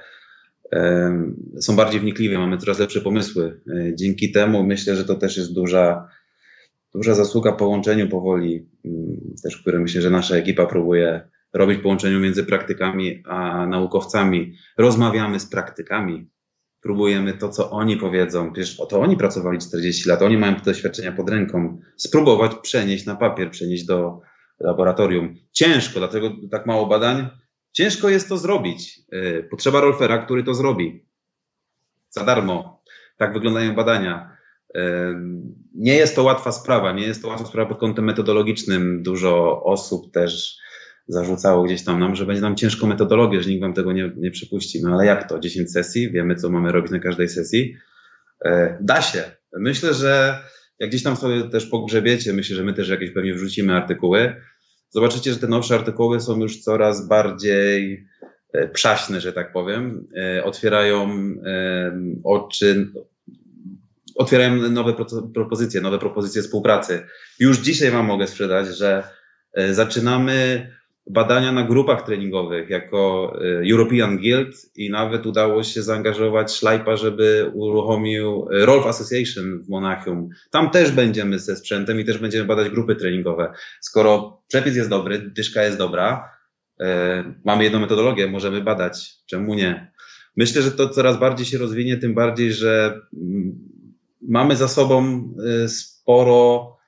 [1.60, 3.62] są bardziej wnikliwe, mamy coraz lepsze pomysły.
[3.70, 6.08] E, dzięki temu myślę, że to też jest duża,
[6.94, 12.44] duża zasługa połączeniu powoli, mm, też które myślę, że nasza ekipa próbuje robić połączeniu między
[12.44, 14.54] praktykami a naukowcami.
[14.78, 16.30] Rozmawiamy z praktykami,
[16.82, 21.12] próbujemy to, co oni powiedzą, przecież to oni pracowali 40 lat, oni mają te doświadczenia
[21.12, 24.22] pod ręką, spróbować przenieść na papier, przenieść do
[24.60, 25.36] laboratorium.
[25.52, 27.30] Ciężko, dlatego tak mało badań,
[27.72, 29.00] Ciężko jest to zrobić.
[29.12, 31.06] E, potrzeba rolfera, który to zrobi.
[32.10, 32.84] Za darmo.
[33.18, 34.38] Tak wyglądają badania.
[34.76, 35.14] E,
[35.76, 39.04] nie jest to łatwa sprawa, nie jest to łatwa sprawa pod kątem metodologicznym.
[39.04, 40.58] Dużo osób też
[41.08, 44.32] zarzucało gdzieś tam nam, że będzie nam ciężko metodologię, że nikt wam tego nie, nie
[44.32, 44.82] przypuści.
[44.84, 45.40] No ale jak to?
[45.40, 47.76] 10 sesji, wiemy co mamy robić na każdej sesji.
[48.46, 49.24] E, da się.
[49.54, 50.40] Myślę, że
[50.80, 54.36] jak gdzieś tam sobie też pogrzebiecie, myślę, że my też jakieś pewnie wrzucimy artykuły,
[54.92, 58.08] zobaczycie, że te nowsze artykuły są już coraz bardziej
[58.54, 60.08] e, przaśne, że tak powiem.
[60.18, 61.10] E, otwierają
[61.46, 61.92] e,
[62.24, 62.92] oczy,
[64.16, 64.94] otwierają nowe
[65.34, 67.06] propozycje, nowe propozycje współpracy.
[67.40, 69.04] Już dzisiaj Wam mogę sprzedać, że
[69.72, 70.68] zaczynamy
[71.08, 77.52] badania na grupach treningowych jako e, European Guild i nawet udało się zaangażować Schleipa, żeby
[77.54, 80.30] uruchomił e, Rolf Association w Monachium.
[80.52, 83.54] Tam też będziemy ze sprzętem i też będziemy badać grupy treningowe.
[83.80, 86.30] Skoro przepis jest dobry, dyszka jest dobra,
[86.80, 89.14] e, mamy jedną metodologię, możemy badać.
[89.26, 89.92] Czemu nie?
[90.38, 93.56] Myślę, że to coraz bardziej się rozwinie, tym bardziej, że mm,
[94.22, 95.24] mamy za sobą
[95.68, 96.81] sporo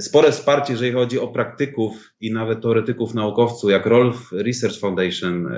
[0.00, 5.48] spore wsparcie, jeżeli chodzi o praktyków i nawet teoretyków naukowców, jak Rolf Research Foundation,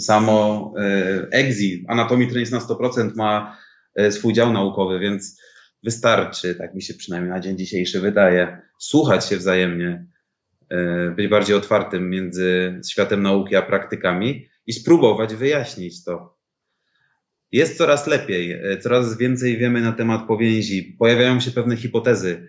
[0.00, 0.72] samo
[1.30, 3.56] EXI, Anatomii Training na 100% ma
[3.94, 5.40] e, swój dział naukowy, więc
[5.84, 10.06] wystarczy, tak mi się przynajmniej na dzień dzisiejszy wydaje, słuchać się wzajemnie,
[10.70, 16.38] e, być bardziej otwartym między światem nauki a praktykami i spróbować wyjaśnić to.
[17.52, 22.48] Jest coraz lepiej, e, coraz więcej wiemy na temat powięzi, pojawiają się pewne hipotezy,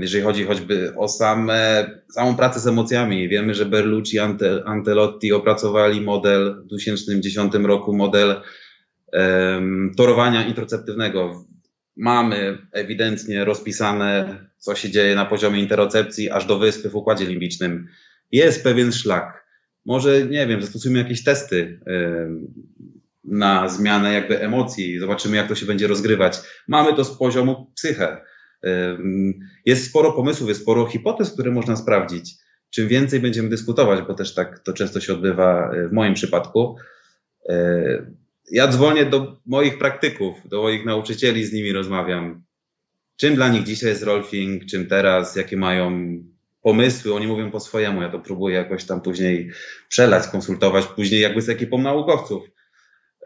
[0.00, 3.28] jeżeli chodzi choćby o same, samą pracę z emocjami.
[3.28, 8.42] Wiemy, że Berlucci i Ante, Antelotti opracowali model w 2010 roku, model
[9.12, 11.44] um, torowania introceptywnego.
[11.96, 17.88] Mamy ewidentnie rozpisane, co się dzieje na poziomie interocepcji aż do wyspy w układzie limbicznym.
[18.32, 19.48] Jest pewien szlak.
[19.86, 22.54] Może, nie wiem, zastosujmy jakieś testy um,
[23.24, 26.38] na zmianę jakby emocji, zobaczymy, jak to się będzie rozgrywać.
[26.68, 28.20] Mamy to z poziomu psyche
[29.66, 32.34] jest sporo pomysłów, jest sporo hipotez, które można sprawdzić.
[32.70, 36.76] Czym więcej będziemy dyskutować, bo też tak to często się odbywa e, w moim przypadku.
[37.48, 37.56] E,
[38.50, 42.42] ja dzwonię do moich praktyków, do moich nauczycieli, z nimi rozmawiam.
[43.16, 46.18] Czym dla nich dzisiaj jest rolfing, czym teraz, jakie mają
[46.62, 49.50] pomysły, oni mówią po swojemu, ja to próbuję jakoś tam później
[49.88, 52.50] przelać, konsultować, później jakby z ekipą naukowców.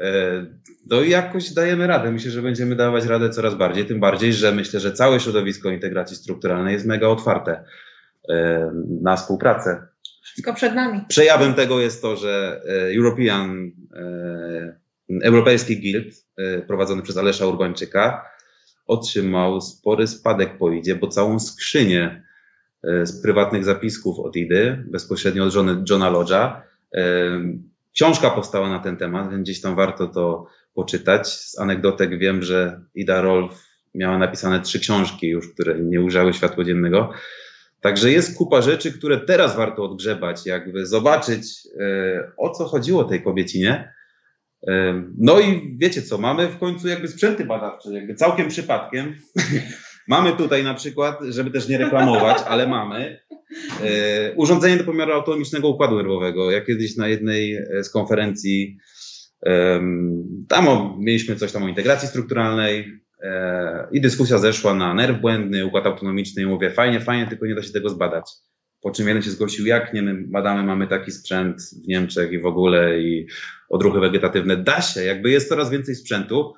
[0.01, 0.47] E,
[0.87, 2.13] no i jakoś dajemy radę.
[2.13, 6.17] Myślę, że będziemy dawać radę coraz bardziej, tym bardziej, że myślę, że całe środowisko integracji
[6.17, 7.65] strukturalnej jest mega otwarte
[8.29, 8.71] e,
[9.03, 9.87] na współpracę.
[10.23, 11.01] Wszystko przed nami.
[11.09, 13.71] Przejawem tego jest to, że e, European,
[15.23, 16.15] Europejski Guild,
[16.67, 18.25] prowadzony przez Alesza Urbańczyka,
[18.87, 22.25] otrzymał spory spadek po idzie, bo całą skrzynię
[22.83, 26.61] z prywatnych zapisków od IDY, bezpośrednio od żony Johna Lodge'a,
[27.95, 31.29] Książka powstała na ten temat, więc gdzieś tam warto to poczytać.
[31.29, 36.65] Z anegdotek wiem, że Ida Rolf miała napisane trzy książki już, które nie ujrzały światła
[36.65, 37.13] dziennego.
[37.81, 43.23] Także jest kupa rzeczy, które teraz warto odgrzebać, jakby zobaczyć, e, o co chodziło tej
[43.23, 43.93] kobiecinie.
[44.69, 49.17] E, no i wiecie co, mamy w końcu jakby sprzęty badawcze, jakby całkiem przypadkiem.
[50.13, 53.21] mamy tutaj na przykład, żeby też nie reklamować, ale mamy
[53.83, 56.51] e, urządzenie do pomiaru autonomicznego układu nerwowego.
[56.51, 58.79] Ja kiedyś na jednej z konferencji
[60.49, 60.67] tam
[60.99, 63.03] mieliśmy coś tam o integracji strukturalnej,
[63.93, 67.63] i dyskusja zeszła na nerw błędny, układ autonomiczny i mówię, fajnie, fajnie, tylko nie da
[67.63, 68.31] się tego zbadać.
[68.83, 72.39] Po czym jeden się zgłosił, jak nie, my badamy, mamy taki sprzęt w Niemczech i
[72.39, 73.27] w ogóle i
[73.69, 74.57] odruchy wegetatywne.
[74.57, 76.55] Da się, jakby jest coraz więcej sprzętu,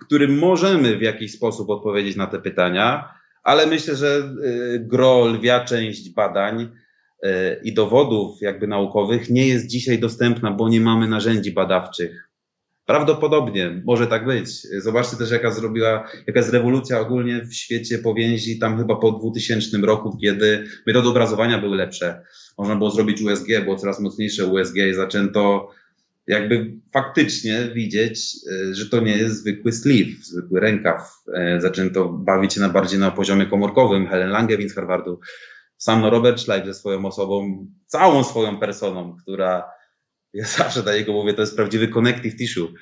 [0.00, 5.64] którym możemy w jakiś sposób odpowiedzieć na te pytania, ale myślę, że y, gro, lwia
[5.64, 6.62] część badań
[7.24, 7.28] y,
[7.62, 12.30] i dowodów jakby naukowych nie jest dzisiaj dostępna, bo nie mamy narzędzi badawczych
[12.90, 14.48] Prawdopodobnie może tak być.
[14.78, 19.78] Zobaczcie też, jaka zrobiła, jaka jest rewolucja ogólnie w świecie powięzi, tam chyba po 2000
[19.78, 22.22] roku, kiedy metody obrazowania były lepsze.
[22.58, 25.70] Można było zrobić USG, było coraz mocniejsze USG i zaczęto
[26.26, 31.00] jakby faktycznie widzieć, e, że to nie jest zwykły sleeve, zwykły rękaw.
[31.34, 34.06] E, zaczęto bawić się na bardziej na poziomie komórkowym.
[34.06, 35.20] Helen Langewin z Harvardu,
[35.76, 39.70] sam Robert Schleich ze swoją osobą, całą swoją personą, która
[40.32, 42.74] ja zawsze dla niego mówię, to jest prawdziwy connective tissue.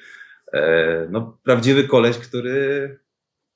[0.53, 2.99] E, no, prawdziwy koleś, który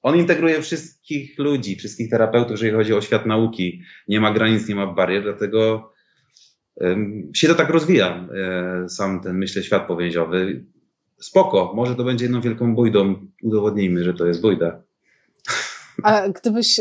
[0.02, 3.82] on integruje wszystkich ludzi, wszystkich terapeutów, jeżeli chodzi o świat nauki.
[4.08, 5.91] Nie ma granic, nie ma barier, dlatego
[7.34, 8.28] się to tak rozwija,
[8.84, 10.64] e, sam ten, myślę, świat powięziowy.
[11.20, 13.14] Spoko, może to będzie jedną wielką bójdą.
[13.42, 14.82] Udowodnijmy, że to jest bójda.
[16.02, 16.80] A gdybyś,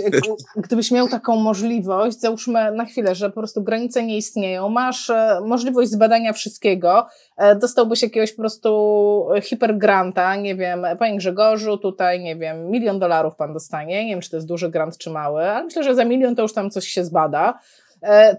[0.56, 5.42] gdybyś miał taką możliwość, załóżmy na chwilę, że po prostu granice nie istnieją, masz e,
[5.46, 12.36] możliwość zbadania wszystkiego, e, dostałbyś jakiegoś po prostu hipergranta, nie wiem, panie Grzegorzu, tutaj, nie
[12.36, 15.64] wiem, milion dolarów pan dostanie, nie wiem, czy to jest duży grant, czy mały, ale
[15.64, 17.60] myślę, że za milion to już tam coś się zbada.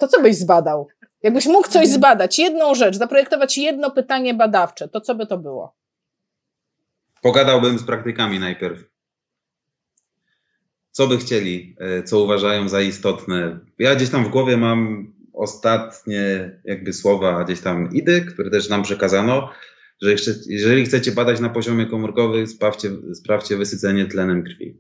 [0.01, 0.89] To co byś zbadał?
[1.23, 5.75] Jakbyś mógł coś zbadać, jedną rzecz, zaprojektować jedno pytanie badawcze, to co by to było?
[7.23, 8.93] Pogadałbym z praktykami najpierw
[10.93, 13.59] co by chcieli, e, co uważają za istotne.
[13.79, 18.83] Ja gdzieś tam w głowie mam ostatnie jakby słowa gdzieś tam idy, które też nam
[18.83, 19.51] przekazano,
[20.03, 24.77] że jeszcze, jeżeli chcecie badać na poziomie komórkowym, sprawdźcie, sprawdźcie wysycenie tlenem krwi.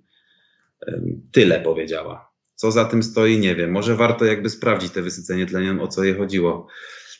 [1.32, 2.31] Tyle powiedziała.
[2.62, 3.70] Co za tym stoi, nie wiem.
[3.70, 6.66] Może warto jakby sprawdzić te wysycenie tlenem, o co je chodziło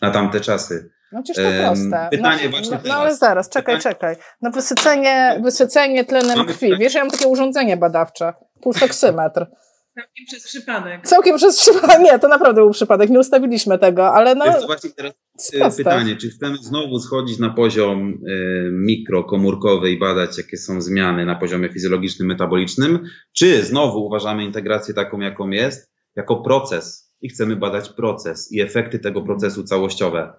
[0.01, 0.91] na tamte czasy.
[1.13, 2.09] No przecież to proste.
[2.11, 3.95] Pytanie no, właśnie no, no ale zaraz, czekaj, pytanie.
[3.95, 4.17] czekaj.
[4.43, 6.79] No wysycenie, wysycenie tlenem krwi.
[6.79, 9.47] Wiesz, ja mam takie urządzenie badawcze, pulsoksymetr.
[9.95, 11.07] Całkiem przez przypadek.
[11.07, 12.01] Całkiem przez przypadek.
[12.01, 13.11] Nie, to naprawdę był przypadek.
[13.11, 14.45] Nie ustawiliśmy tego, ale no.
[14.45, 15.15] To właśnie teraz
[15.53, 21.27] e, pytanie, czy chcemy znowu schodzić na poziom y, mikrokomórkowy i badać, jakie są zmiany
[21.27, 27.57] na poziomie fizjologicznym, metabolicznym, czy znowu uważamy integrację taką, jaką jest, jako proces i chcemy
[27.57, 30.33] badać proces i efekty tego procesu całościowe.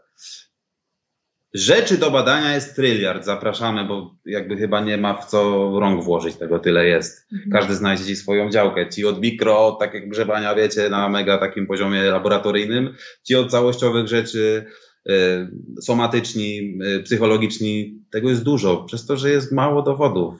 [1.53, 6.35] Rzeczy do badania jest tryliard, zapraszamy, bo jakby chyba nie ma w co rąk włożyć,
[6.35, 7.27] tego tyle jest.
[7.33, 7.51] Mhm.
[7.51, 8.89] Każdy znajdzie ci swoją działkę.
[8.89, 14.07] Ci od mikro, tak jak grzebania, wiecie, na mega takim poziomie laboratoryjnym, ci od całościowych
[14.07, 14.65] rzeczy,
[15.09, 15.13] y,
[15.81, 20.35] somatyczni, y, psychologiczni, tego jest dużo, przez to, że jest mało dowodów.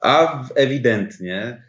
[0.00, 1.64] A ewidentnie,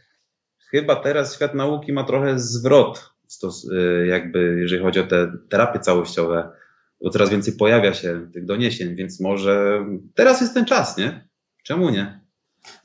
[0.72, 5.80] chyba teraz świat nauki ma trochę zwrot, stos, y, jakby jeżeli chodzi o te terapie
[5.80, 6.61] całościowe
[7.04, 9.86] bo coraz więcej pojawia się tych doniesień, więc może
[10.16, 11.28] teraz jest ten czas, nie?
[11.64, 12.22] Czemu nie?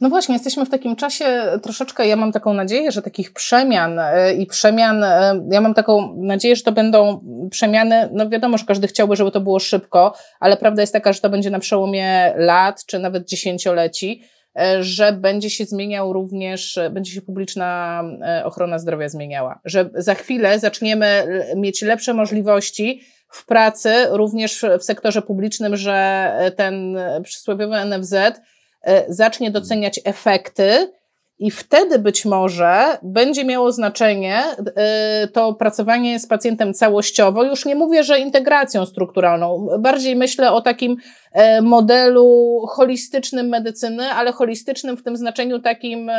[0.01, 4.35] No właśnie, jesteśmy w takim czasie troszeczkę, ja mam taką nadzieję, że takich przemian e,
[4.35, 8.87] i przemian, e, ja mam taką nadzieję, że to będą przemiany, no wiadomo, że każdy
[8.87, 12.85] chciałby, żeby to było szybko, ale prawda jest taka, że to będzie na przełomie lat,
[12.87, 14.23] czy nawet dziesięcioleci,
[14.59, 18.03] e, że będzie się zmieniał również, będzie się publiczna
[18.45, 25.23] ochrona zdrowia zmieniała, że za chwilę zaczniemy mieć lepsze możliwości w pracy, również w sektorze
[25.23, 28.33] publicznym, że ten przysłowiowy NFZ e,
[29.09, 30.93] zacznie doceniać efekty,
[31.39, 34.43] i wtedy być może będzie miało znaczenie
[34.77, 37.45] e, to pracowanie z pacjentem całościowo.
[37.45, 39.69] Już nie mówię, że integracją strukturalną.
[39.79, 40.97] Bardziej myślę o takim
[41.33, 46.11] e, modelu holistycznym medycyny, ale holistycznym w tym znaczeniu takim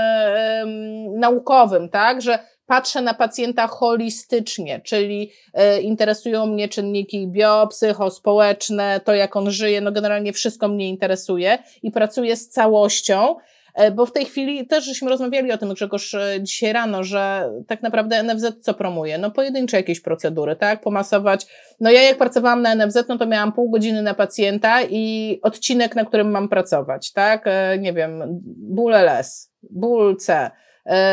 [1.16, 2.22] naukowym, tak?
[2.22, 9.82] Że patrzę na pacjenta holistycznie, czyli e, interesują mnie czynniki biopsychospołeczne, to jak on żyje,
[9.82, 13.36] no generalnie wszystko mnie interesuje i pracuję z całością,
[13.74, 17.52] e, bo w tej chwili też żeśmy rozmawiali o tym, Grzegorz, e, dzisiaj rano, że
[17.68, 19.18] tak naprawdę NFZ co promuje?
[19.18, 20.82] No pojedyncze jakieś procedury, tak?
[20.82, 21.48] Pomasować.
[21.80, 25.96] No ja jak pracowałam na NFZ, no to miałam pół godziny na pacjenta i odcinek,
[25.96, 27.46] na którym mam pracować, tak?
[27.80, 28.24] Nie wiem,
[28.58, 30.52] bóle les ból C,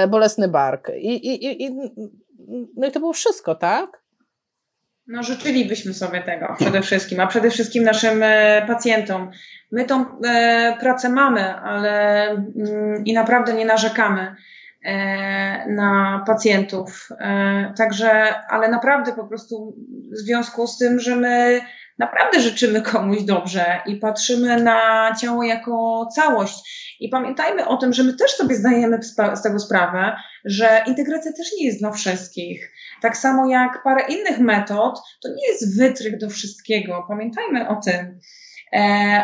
[0.08, 0.90] bolesny bark.
[0.96, 1.76] I, i, i,
[2.76, 4.04] no i to było wszystko, tak?
[5.06, 9.30] No, życzylibyśmy sobie tego przede wszystkim, a przede wszystkim naszym e, pacjentom.
[9.72, 14.34] My tą e, pracę mamy, ale mm, i naprawdę nie narzekamy
[14.84, 17.08] e, na pacjentów.
[17.20, 19.76] E, także, ale naprawdę po prostu
[20.12, 21.60] w związku z tym, że my
[21.98, 26.84] naprawdę życzymy komuś dobrze i patrzymy na ciało jako całość.
[27.00, 28.98] I pamiętajmy o tym, że my też sobie zdajemy
[29.34, 32.72] z tego sprawę, że integracja też nie jest dla wszystkich.
[33.02, 37.04] Tak samo jak parę innych metod, to nie jest wytrych do wszystkiego.
[37.08, 38.20] Pamiętajmy o tym.
[38.72, 38.78] E,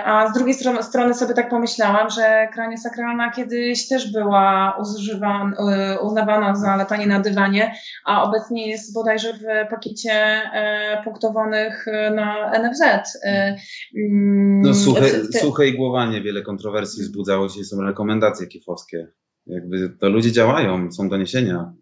[0.04, 6.54] a z drugiej strony sobie tak pomyślałam, że krania sakralna kiedyś też była e, uznawana
[6.54, 7.74] za latanie na dywanie,
[8.04, 12.82] a obecnie jest bodajże w pakiecie e, punktowanych na NFZ.
[13.24, 15.08] Mm, no suche,
[15.40, 19.08] suche igłowanie, wiele kontrowersji wzbudzało się, są rekomendacje kifowskie.
[19.46, 21.72] Jakby to ludzie działają, są doniesienia.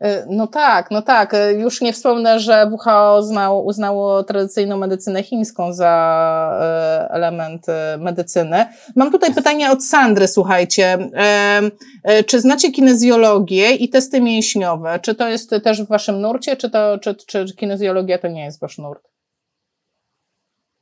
[0.00, 1.34] E, no tak, no tak.
[1.34, 7.66] E, już nie wspomnę, że WHO uznało, uznało tradycyjną medycynę chińską za e, element
[7.98, 8.66] medycyny.
[8.96, 10.98] Mam tutaj pytanie od Sandry, słuchajcie.
[12.26, 14.98] Czy znacie kinezjologię i testy mięśniowe?
[15.02, 18.60] Czy to jest też w waszym nurcie, czy, to, czy, czy kinezjologia to nie jest
[18.60, 19.08] wasz nurt?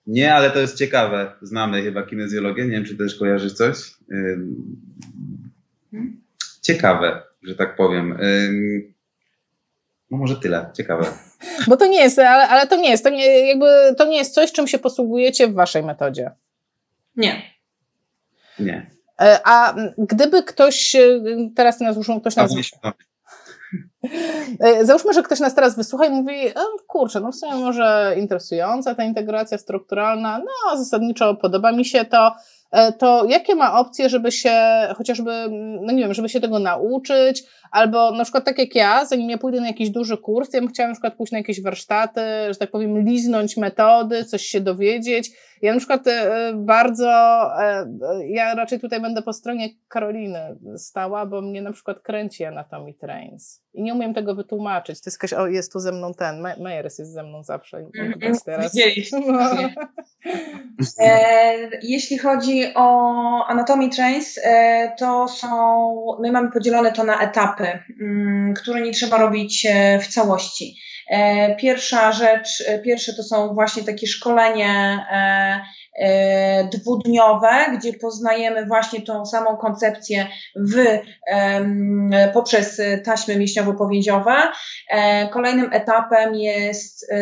[0.06, 1.32] Nie, ale to jest ciekawe.
[1.42, 2.64] Znamy chyba kinezjologię.
[2.64, 3.76] Nie wiem, czy też kojarzysz coś.
[5.90, 6.20] Hmm?
[6.62, 8.18] Ciekawe, że tak powiem.
[10.10, 11.06] No może tyle, ciekawe.
[11.66, 13.66] Bo to nie jest, ale, ale to nie jest, to nie, jakby,
[13.98, 16.30] to nie jest coś, czym się posługujecie w waszej metodzie.
[17.16, 17.42] Nie.
[18.58, 18.90] Nie.
[19.20, 21.20] E, a gdyby ktoś, e,
[21.56, 22.52] teraz nas załóżmy, ktoś nas...
[24.60, 26.34] E, załóżmy, że ktoś nas teraz wysłucha i mówi,
[26.86, 32.36] kurczę, no w sumie może interesująca ta integracja strukturalna, no zasadniczo podoba mi się to,
[32.98, 34.52] to jakie ma opcje, żeby się
[34.96, 35.48] chociażby,
[35.80, 39.38] no nie wiem, żeby się tego nauczyć, albo na przykład tak jak ja, zanim ja
[39.38, 42.54] pójdę na jakiś duży kurs, ja bym chciała na przykład pójść na jakieś warsztaty, że
[42.54, 45.30] tak powiem, liznąć metody, coś się dowiedzieć.
[45.62, 47.10] Ja na przykład e, bardzo,
[47.62, 47.86] e,
[48.26, 53.62] ja raczej tutaj będę po stronie Karoliny stała, bo mnie na przykład kręci Anatomy Trains.
[53.74, 55.00] I nie umiem tego wytłumaczyć.
[55.00, 57.76] To jest jakaś, o, jest tu ze mną ten, Mejers jest ze mną zawsze.
[57.76, 58.74] Mm, teraz.
[59.26, 59.38] No.
[60.98, 63.10] E, jeśli chodzi o
[63.46, 65.48] Anatomy Trains, e, to są,
[66.20, 70.76] my mamy podzielone to na etapy, m, mm, które nie trzeba robić e, w całości.
[71.10, 74.98] E, pierwsza rzecz, e, pierwsze to są właśnie takie szkolenie
[76.72, 77.48] dwudniowe,
[77.78, 80.98] gdzie poznajemy właśnie tą samą koncepcję w,
[82.32, 84.34] poprzez taśmy mięśniowo-powięziowe.
[85.32, 87.12] Kolejnym etapem jest,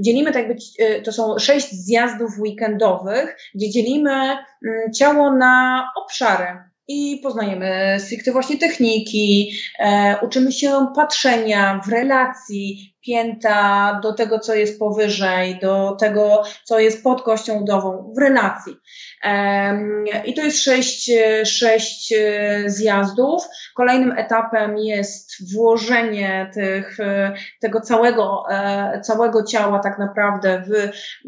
[0.00, 0.56] dzielimy tak jakby,
[1.04, 8.58] to są sześć zjazdów weekendowych, gdzie dzielimy mm, ciało na obszary i poznajemy stricte właśnie
[8.58, 16.42] techniki, e, uczymy się patrzenia w relacji pięta do tego, co jest powyżej, do tego,
[16.64, 18.76] co jest pod kością udową, w relacji.
[19.24, 19.78] E,
[20.24, 21.10] I to jest sześć,
[21.44, 23.42] sześć e, zjazdów.
[23.74, 30.74] Kolejnym etapem jest włożenie tych, e, tego całego, e, całego ciała tak naprawdę w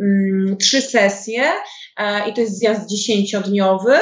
[0.02, 1.42] mm, trzy sesje
[2.28, 3.92] i to jest zjazd dziesięciodniowy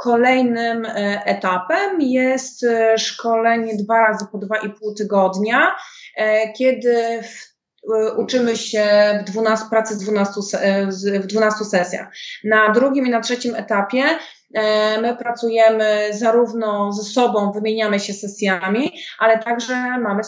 [0.00, 5.76] Kolejnym e, etapem jest e, szkolenie dwa razy po dwa i pół tygodnia,
[6.16, 7.20] e, kiedy
[8.16, 8.84] uczymy się
[9.26, 10.40] w 12, pracy z 12,
[11.20, 12.08] w 12 sesjach.
[12.44, 14.02] Na drugim i na trzecim etapie
[15.02, 20.22] my pracujemy zarówno ze sobą, wymieniamy się sesjami, ale także mamy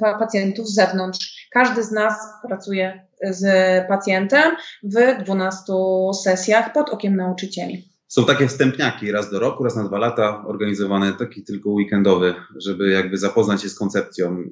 [0.00, 1.48] pacjentów z zewnątrz.
[1.52, 2.14] Każdy z nas
[2.48, 3.44] pracuje z
[3.88, 5.72] pacjentem w 12
[6.22, 7.95] sesjach pod okiem nauczycieli.
[8.08, 12.90] Są takie wstępniaki raz do roku, raz na dwa lata organizowane, taki tylko weekendowy, żeby
[12.90, 14.44] jakby zapoznać się z koncepcją.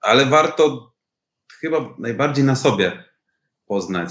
[0.00, 0.92] Ale warto
[1.60, 3.04] chyba najbardziej na sobie
[3.66, 4.10] poznać,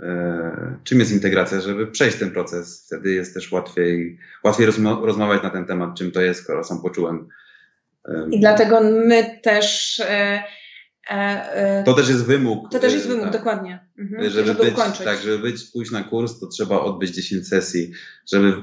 [0.00, 2.84] e, czym jest integracja, żeby przejść ten proces.
[2.86, 4.66] Wtedy jest też łatwiej, łatwiej
[5.02, 7.28] rozmawiać na ten temat, czym to jest, skoro sam poczułem.
[8.30, 10.42] I dlatego my też e,
[11.84, 12.70] to też jest wymóg.
[12.70, 13.32] To też jest wymóg, tak.
[13.32, 13.88] dokładnie.
[13.98, 14.30] Mhm.
[14.30, 15.04] Żeby, żeby być, ukończyć.
[15.04, 17.92] Tak, żeby być, pójść na kurs, to trzeba odbyć 10 sesji,
[18.32, 18.54] żeby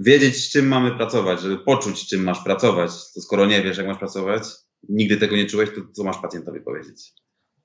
[0.00, 2.90] wiedzieć, z czym mamy pracować, żeby poczuć, z czym masz pracować.
[3.14, 4.42] To skoro nie wiesz, jak masz pracować,
[4.88, 7.12] nigdy tego nie czułeś, to co masz pacjentowi powiedzieć?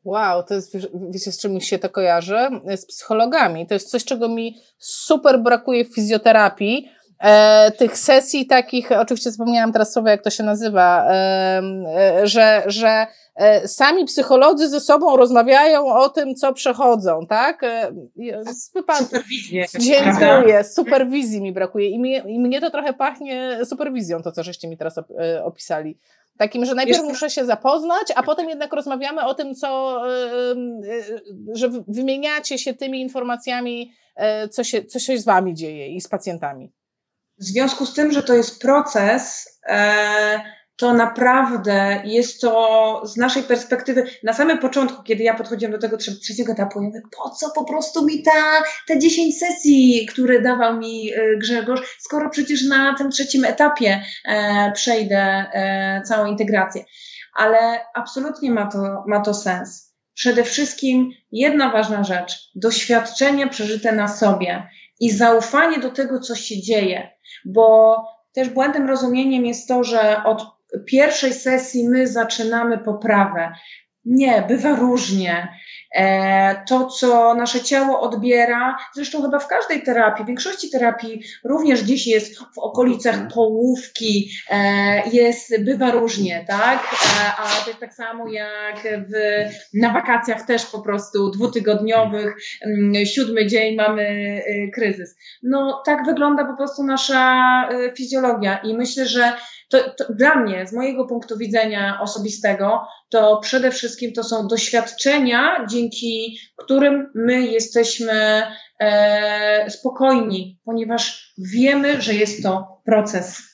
[0.04, 0.78] Wow, to jest,
[1.12, 2.38] wiecie, z czym mi się to kojarzy?
[2.76, 3.68] Z psychologami.
[3.68, 6.90] To jest coś, czego mi super brakuje w fizjoterapii,
[7.20, 11.62] e, tych sesji takich, oczywiście zapomniałam teraz słowa, jak to się nazywa, e,
[12.24, 17.64] że, że e, sami psycholodzy ze sobą rozmawiają o tym, co przechodzą, tak?
[17.64, 17.92] E,
[18.74, 19.66] Superwizję.
[19.80, 24.68] Dziękuję, superwizji mi brakuje I, mi, i mnie to trochę pachnie superwizją, to co żeście
[24.68, 25.98] mi teraz e, opisali.
[26.38, 30.02] Takim, że najpierw muszę się zapoznać, a potem jednak rozmawiamy o tym, co,
[31.54, 33.92] że wymieniacie się tymi informacjami,
[34.52, 36.72] co się, co się z wami dzieje i z pacjentami.
[37.40, 40.42] W związku z tym, że to jest proces, e,
[40.76, 45.98] to naprawdę jest to z naszej perspektywy, na samym początku, kiedy ja podchodziłam do tego
[45.98, 50.78] trzeciego etapu, ja mówię, po co po prostu mi ta, te 10 sesji, które dawał
[50.78, 55.46] mi e, Grzegorz, skoro przecież na tym trzecim etapie e, przejdę
[56.06, 56.84] całą integrację.
[57.36, 59.96] Ale absolutnie ma to, ma to sens.
[60.14, 64.68] Przede wszystkim jedna ważna rzecz, doświadczenie przeżyte na sobie
[65.00, 67.98] i zaufanie do tego, co się dzieje bo
[68.34, 70.46] też błędnym rozumieniem jest to, że od
[70.86, 73.52] pierwszej sesji my zaczynamy poprawę.
[74.06, 75.48] Nie, bywa różnie.
[75.96, 81.84] E, to, co nasze ciało odbiera, zresztą chyba w każdej terapii, w większości terapii również
[81.84, 83.32] gdzieś jest w okolicach mhm.
[83.32, 86.80] połówki, e, jest, bywa różnie, tak?
[86.80, 89.14] E, a to jest tak samo jak w,
[89.74, 94.42] na wakacjach też po prostu dwutygodniowych, mm, siódmy dzień mamy
[94.74, 95.18] kryzys.
[95.44, 99.34] No tak wygląda po prostu nasza fizjologia i myślę, że
[99.70, 105.66] to, to, dla mnie, z mojego punktu widzenia osobistego, to przede wszystkim to są doświadczenia,
[105.70, 108.44] dzięki którym my jesteśmy
[108.80, 113.50] e, spokojni, ponieważ wiemy, że jest to proces.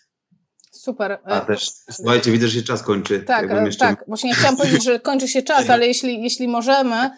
[0.86, 1.20] Super.
[1.24, 3.20] A też, słuchajcie, widzę, że się czas kończy.
[3.20, 3.86] Tak, e, jeszcze...
[3.86, 4.04] tak.
[4.08, 7.12] Właśnie chciałam powiedzieć, że kończy się czas, ale jeśli, jeśli możemy, e,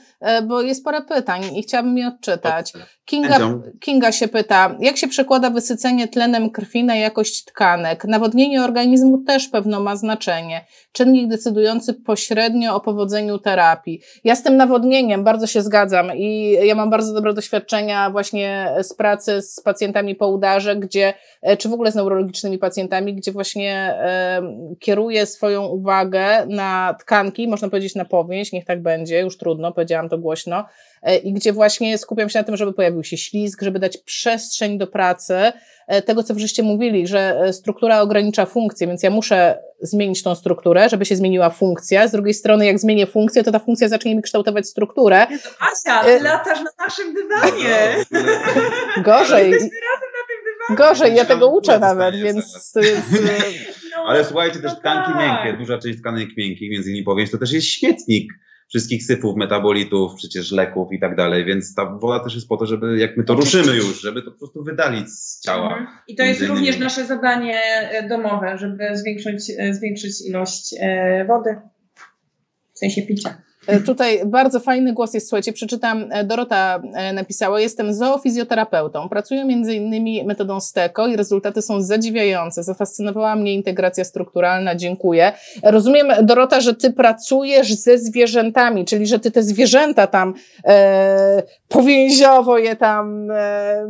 [0.48, 2.74] bo jest parę pytań i chciałabym je odczytać.
[3.08, 3.40] Kinga,
[3.80, 8.06] Kinga się pyta, jak się przekłada wysycenie tlenem krwi na jakość tkanek?
[8.06, 10.66] Nawodnienie organizmu też pewno ma znaczenie.
[10.92, 14.02] Czynnik decydujący pośrednio o powodzeniu terapii.
[14.24, 18.94] Ja z tym nawodnieniem bardzo się zgadzam i ja mam bardzo dobre doświadczenia właśnie z
[18.94, 23.74] pracy z pacjentami po udarze, gdzie, e, czy w ogóle z neurologicznymi pacjentami, gdzie właśnie
[23.74, 24.42] e,
[24.80, 30.07] kieruję swoją uwagę na tkanki, można powiedzieć na powięź, niech tak będzie, już trudno, powiedziałam
[30.10, 30.66] to głośno,
[31.02, 34.78] E, i gdzie właśnie skupiam się na tym, żeby pojawił się ślizg, żeby dać przestrzeń
[34.78, 35.36] do pracy,
[35.88, 40.36] e, tego, co żeście mówili, że e, struktura ogranicza funkcję, więc ja muszę zmienić tą
[40.36, 42.08] strukturę, żeby się zmieniła funkcja.
[42.08, 45.28] Z drugiej strony, jak zmienię funkcję, to ta funkcja zacznie mi kształtować strukturę.
[45.30, 48.06] Jezu, Asia, ty latasz na naszym dywanie.
[49.04, 49.54] Gorzej.
[50.70, 52.74] Gorzej, ja tego uczę nawet, więc.
[53.98, 55.22] No, Ale słuchajcie, też no tkanki tak.
[55.22, 58.34] miękkie, duża część tkanek miękkich, między innymi powiem, to też jest świetnik
[58.68, 62.66] wszystkich syfów, metabolitów, przecież leków i tak dalej, więc ta wola też jest po to,
[62.66, 65.78] żeby jak my to ruszymy już, żeby to po prostu wydalić z ciała.
[65.78, 65.88] Mhm.
[66.08, 71.56] I to jest również nasze zadanie e, domowe, żeby zwiększyć, e, zwiększyć ilość e, wody,
[72.74, 73.47] w sensie picia.
[73.68, 79.46] E, tutaj bardzo fajny głos jest, słuchajcie, przeczytam, e, Dorota e, napisała, jestem zoofizjoterapeutą, pracuję
[79.46, 85.34] między innymi metodą STEKO i rezultaty są zadziwiające, zafascynowała mnie integracja strukturalna, dziękuję.
[85.64, 90.34] Rozumiem, Dorota, że ty pracujesz ze zwierzętami, czyli że ty te zwierzęta tam
[90.66, 93.88] e, powięziowo je tam e,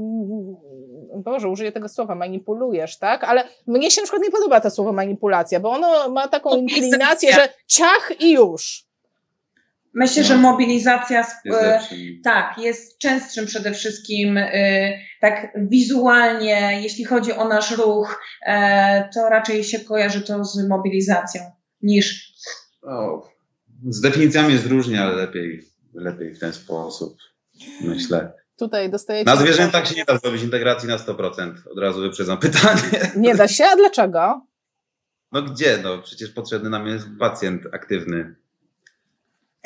[1.16, 3.24] Boże, użyję tego słowa, manipulujesz, tak?
[3.24, 7.34] Ale mnie się na przykład nie podoba to słowo manipulacja, bo ono ma taką inklinację,
[7.34, 8.87] że ciach i już.
[9.98, 10.28] Myślę, no.
[10.28, 11.80] że mobilizacja jest e,
[12.24, 19.30] tak, jest częstszym przede wszystkim e, tak wizualnie, jeśli chodzi o nasz ruch, e, to
[19.30, 21.42] raczej się kojarzy to z mobilizacją
[21.82, 22.34] niż.
[22.82, 23.28] O,
[23.90, 27.18] z definicjami jest różnie, ale lepiej, lepiej w ten sposób,
[27.82, 28.34] myślę.
[28.58, 29.32] Tutaj dostajecie.
[29.32, 31.54] Na zwierzętach się nie da zrobić integracji na 100%.
[31.72, 33.12] Od razu wyprzedzam pytanie.
[33.16, 34.42] Nie da się, a dlaczego?
[35.32, 35.80] No gdzie?
[35.84, 38.36] No przecież potrzebny nam jest pacjent aktywny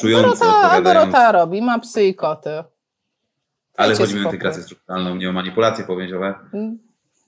[0.01, 2.63] czujący, Dorota, Dorota robi, ma psy i koty.
[3.77, 6.35] Ale chodzi o integrację strukturalną, nie o manipulacje powięziowe.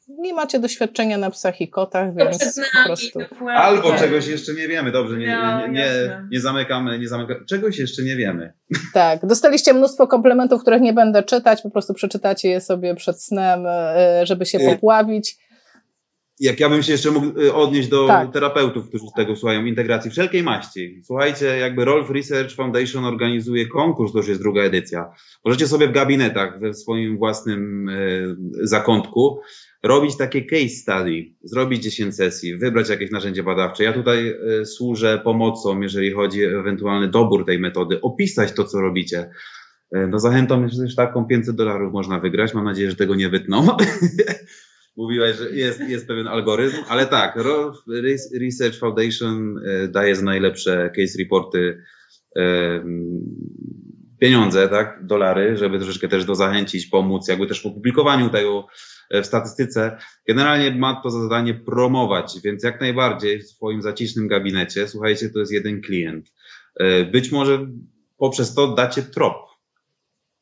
[0.08, 3.20] Nie macie doświadczenia na psach i kotach, więc po prostu.
[3.56, 4.00] Albo tak.
[4.00, 7.46] czegoś jeszcze nie wiemy, dobrze, nie, nie, nie, nie, zamykamy, nie zamykamy.
[7.46, 8.54] Czegoś jeszcze nie wiemy.
[8.94, 13.66] Tak, dostaliście mnóstwo komplementów, których nie będę czytać, po prostu przeczytacie je sobie przed snem,
[13.68, 15.38] e, żeby się y, popławić
[16.40, 18.34] jak ja bym się jeszcze mógł y, odnieść do tak.
[18.34, 21.02] terapeutów, którzy z tego słuchają, integracji wszelkiej maści.
[21.04, 25.12] Słuchajcie, jakby Rolf Research Foundation organizuje konkurs, to już jest druga edycja.
[25.46, 29.42] Możecie sobie w gabinetach, we swoim własnym y, zakątku
[29.84, 33.84] robić takie case study, zrobić 10 sesji, wybrać jakieś narzędzie badawcze.
[33.84, 38.82] Ja tutaj y, służę pomocą, jeżeli chodzi o ewentualny dobór tej metody, opisać to, co
[38.82, 39.30] robicie.
[40.08, 42.54] No zachętą, myślę, że taką 500 dolarów można wygrać.
[42.54, 43.68] Mam nadzieję, że tego nie wytną.
[44.96, 47.40] mówiłaś, że jest, jest pewien algorytm, ale tak,
[48.42, 51.84] Research Foundation e, daje za najlepsze case reporty
[54.24, 58.68] pieniądze, tak, dolary, żeby troszeczkę też do zachęcić, pomóc, jakby też w opublikowaniu tego
[59.10, 59.98] e, w statystyce.
[60.28, 65.40] Generalnie ma to za zadanie promować, więc jak najbardziej w swoim zacisznym gabinecie, słuchajcie, to
[65.40, 66.34] jest jeden klient.
[66.76, 67.68] E, być może
[68.18, 69.36] poprzez to dacie trop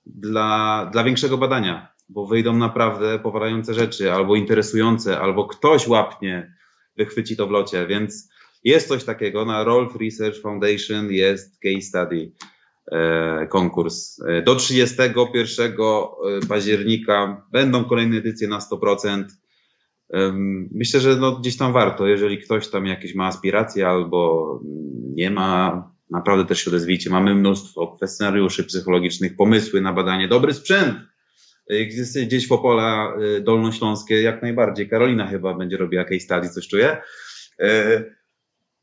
[0.06, 6.56] dla, dla większego badania, bo wyjdą naprawdę powadające rzeczy, albo interesujące, albo ktoś łapnie,
[6.98, 8.30] wychwyci to w locie, więc
[8.64, 9.46] jest coś takiego.
[9.46, 12.32] Na Rolf Research Foundation jest case study
[12.92, 14.22] e, konkurs.
[14.28, 19.24] E, do 31 e, października będą kolejne edycje na 100%.
[20.72, 24.60] Myślę, że no gdzieś tam warto, jeżeli ktoś tam jakieś ma aspiracje albo
[25.16, 27.10] nie ma, naprawdę też się odezwijcie.
[27.10, 30.96] Mamy mnóstwo kwestionariuszy psychologicznych, pomysły na badanie, dobry sprzęt.
[32.26, 34.90] Gdzieś w Opola Dolnośląskie jak najbardziej.
[34.90, 37.02] Karolina chyba będzie robiła case study, coś czuję.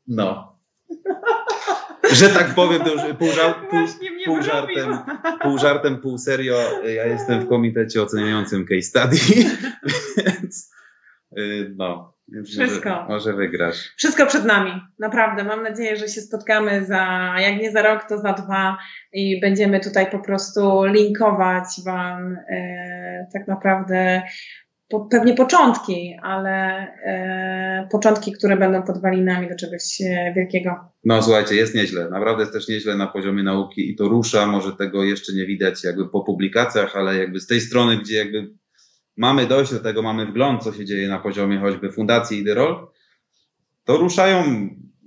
[0.07, 0.59] No.
[2.13, 3.79] Że tak powiem, to już pół, żart, pół,
[4.25, 4.97] pół, żartem,
[5.41, 6.57] pół żartem, pół serio.
[6.83, 9.17] Ja jestem w komitecie oceniającym case study,
[10.17, 10.71] więc
[11.37, 11.73] y,
[12.45, 12.89] Wszystko.
[12.89, 13.93] Może, może, wygrasz.
[13.97, 14.71] Wszystko przed nami.
[14.99, 15.43] Naprawdę.
[15.43, 18.77] Mam nadzieję, że się spotkamy za, jak nie za rok, to za dwa
[19.13, 24.21] i będziemy tutaj po prostu linkować Wam e, tak naprawdę
[24.89, 30.75] po, pewnie początki, ale e, początki, które będą podwalinami do czegoś e, wielkiego.
[31.03, 32.09] No słuchajcie, jest nieźle.
[32.09, 34.45] Naprawdę jest też nieźle na poziomie nauki i to rusza.
[34.45, 38.49] Może tego jeszcze nie widać jakby po publikacjach, ale jakby z tej strony, gdzie jakby
[39.19, 42.87] mamy dojść do tego, mamy wgląd, co się dzieje na poziomie choćby Fundacji Iderol,
[43.83, 44.43] to ruszają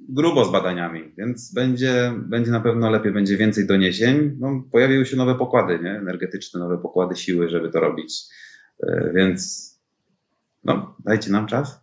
[0.08, 4.36] grubo z badaniami, więc będzie, będzie na pewno lepiej, będzie więcej doniesień.
[4.40, 5.90] No, pojawiły się nowe pokłady nie?
[5.90, 8.20] energetyczne, nowe pokłady siły, żeby to robić.
[8.82, 9.70] E, więc
[10.64, 11.80] no, dajcie nam czas.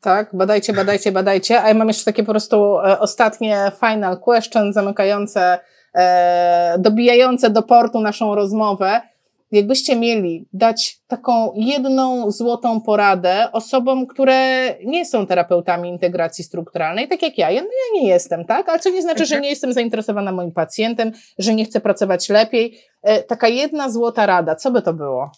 [0.00, 1.62] Tak, badajcie, badajcie, badajcie.
[1.62, 5.58] A ja mam jeszcze takie po prostu e, ostatnie final question, zamykające,
[5.94, 9.13] e, dobijające do portu naszą rozmowę.
[9.50, 17.22] Jakbyście mieli dać taką jedną złotą poradę osobom, które nie są terapeutami integracji strukturalnej, tak
[17.22, 17.50] jak ja.
[17.50, 18.68] ja no ja nie jestem, tak?
[18.68, 19.42] Ale co nie znaczy, że mhm.
[19.42, 22.80] nie jestem zainteresowana moim pacjentem, że nie chcę pracować lepiej.
[23.02, 25.32] E, taka jedna złota rada, co by to było?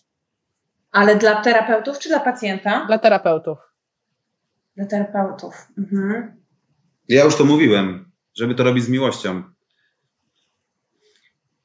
[0.93, 2.85] Ale dla terapeutów czy dla pacjenta?
[2.87, 3.59] Dla terapeutów.
[4.77, 5.69] Dla terapeutów.
[5.79, 6.43] Mhm.
[7.09, 9.43] Ja już to mówiłem, żeby to robić z miłością.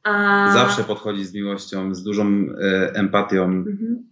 [0.04, 0.52] A...
[0.54, 4.10] Zawsze podchodzić z miłością, z dużą e, empatią, mhm.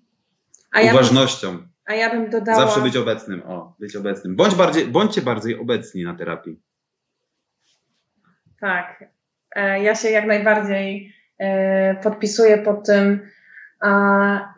[0.76, 1.58] ja uważnością.
[1.58, 2.58] Bym, a ja bym dodała.
[2.58, 3.42] Zawsze być obecnym.
[3.46, 4.36] O, być obecnym.
[4.36, 6.60] Bądź bardziej, bądźcie bardziej obecni na terapii.
[8.62, 9.04] Tak.
[9.56, 13.30] E, ja się jak najbardziej e, podpisuję pod tym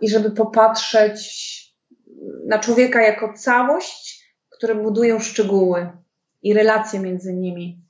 [0.02, 1.52] i żeby popatrzeć
[2.48, 5.90] na człowieka jako całość, które budują szczegóły
[6.44, 7.82] i relacje między nimi.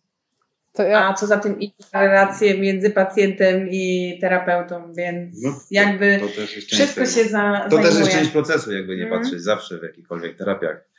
[0.79, 1.09] Ja...
[1.09, 6.19] A co za tym i relacje między pacjentem i terapeutą, więc no, jakby
[6.67, 7.83] wszystko się za, To zajmuje.
[7.83, 9.19] też jest część procesu, jakby nie mm.
[9.19, 10.91] patrzeć zawsze w jakichkolwiek terapiach.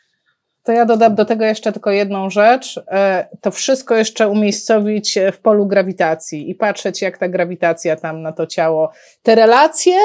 [0.62, 2.80] To ja dodam do tego jeszcze tylko jedną rzecz.
[2.88, 8.32] E, to wszystko jeszcze umiejscowić w polu grawitacji i patrzeć, jak ta grawitacja tam na
[8.32, 8.92] to ciało,
[9.22, 9.96] te relacje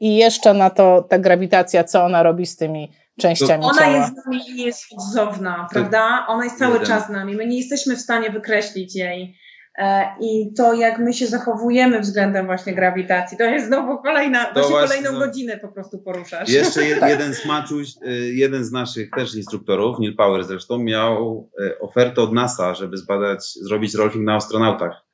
[0.00, 3.88] i jeszcze na to ta grawitacja, co ona robi z tymi częściami ona ciała.
[3.88, 6.24] Ona jest z nami i jest cudowna, prawda?
[6.28, 7.36] Ona jest cały czas z nami.
[7.36, 9.38] My nie jesteśmy w stanie wykreślić jej.
[9.78, 14.52] E, I to, jak my się zachowujemy względem właśnie grawitacji, to jest znowu kolejna, to
[14.52, 16.48] właśnie, właśnie kolejną no, godzinę po prostu poruszasz.
[16.48, 17.10] Jeszcze je, tak.
[17.10, 22.22] jeden z maczuś, y, jeden z naszych też instruktorów, Neil Power zresztą, miał y, ofertę
[22.22, 25.08] od NASA, żeby zbadać, zrobić rolfing na astronautach.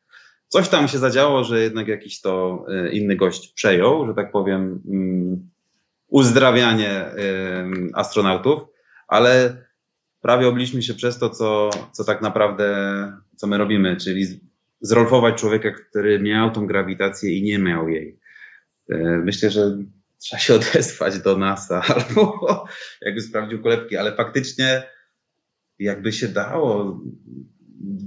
[0.48, 4.82] Coś tam się zadziało, że jednak jakiś to e, inny gość przejął, że tak powiem,
[4.90, 5.50] mm,
[6.14, 7.04] uzdrawianie
[7.94, 8.62] astronautów,
[9.08, 9.56] ale
[10.20, 12.66] prawie obliśmy się przez to, co, co tak naprawdę,
[13.36, 14.40] co my robimy, czyli
[14.80, 18.18] zrolfować człowieka, który miał tą grawitację i nie miał jej.
[18.90, 19.78] E, myślę, że
[20.18, 22.64] trzeba się odesłać do NASA albo
[23.02, 24.82] jakby sprawdził kolebki, ale faktycznie
[25.78, 27.00] jakby się dało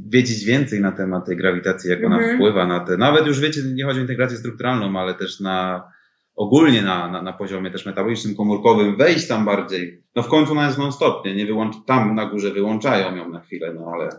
[0.09, 2.35] wiedzieć więcej na temat tej grawitacji, jak ona mhm.
[2.35, 5.83] wpływa na te, nawet już wiecie, nie chodzi o integrację strukturalną, ale też na
[6.37, 10.03] ogólnie na, na, na poziomie też metabolicznym, komórkowym, wejść tam bardziej.
[10.15, 13.39] No w końcu ona jest non-stop, nie, nie wyłącz, tam na górze wyłączają ją na
[13.39, 14.09] chwilę, no ale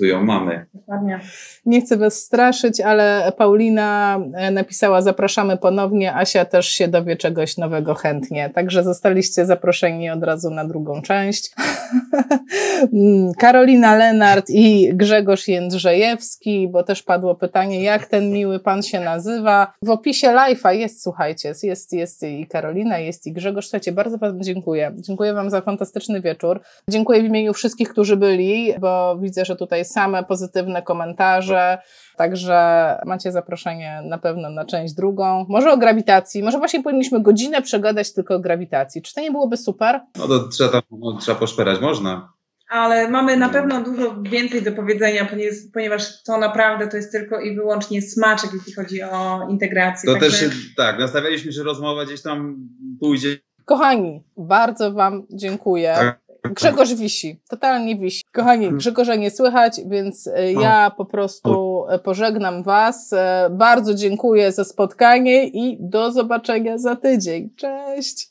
[0.00, 0.66] tu ją mamy.
[0.74, 1.20] Dokładnie.
[1.66, 7.56] Nie chcę Was straszyć, ale Paulina e, napisała zapraszamy ponownie, Asia też się dowie czegoś
[7.56, 11.50] nowego chętnie, także zostaliście zaproszeni od razu na drugą część.
[13.38, 19.72] Karolina Lenart i Grzegorz Jędrzejewski, bo też padło pytanie, jak ten miły pan się nazywa.
[19.82, 23.64] W opisie live'a jest, słuchajcie, jest, jest i Karolina, jest i Grzegorz.
[23.64, 24.92] Słuchajcie, bardzo Wam dziękuję.
[24.96, 26.60] Dziękuję Wam za fantastyczny wieczór.
[26.88, 31.78] Dziękuję w imieniu wszystkich, którzy byli, bo widzę, że tutaj same pozytywne komentarze.
[32.16, 35.46] Także macie zaproszenie na pewno na część drugą.
[35.48, 39.02] Może o grawitacji, może właśnie powinniśmy godzinę przegadać tylko o grawitacji.
[39.02, 40.00] Czy to nie byłoby super?
[40.18, 42.32] No to trzeba, tam, no, trzeba poszperać, można.
[42.70, 47.40] Ale mamy na pewno dużo więcej do powiedzenia, ponieważ, ponieważ to naprawdę to jest tylko
[47.40, 50.14] i wyłącznie smaczek, jeśli chodzi o integrację.
[50.14, 52.56] To Także- też, tak, nastawialiśmy, że rozmowa gdzieś tam
[53.00, 53.36] pójdzie.
[53.64, 55.94] Kochani, bardzo Wam dziękuję.
[55.98, 56.19] Tak.
[56.44, 58.22] Grzegorz wisi, totalnie wisi.
[58.32, 63.12] Kochani, Grzegorza nie słychać, więc y, ja po prostu y, pożegnam Was.
[63.12, 63.16] Y,
[63.50, 67.50] Bardzo dziękuję za spotkanie i do zobaczenia za tydzień.
[67.56, 68.29] Cześć!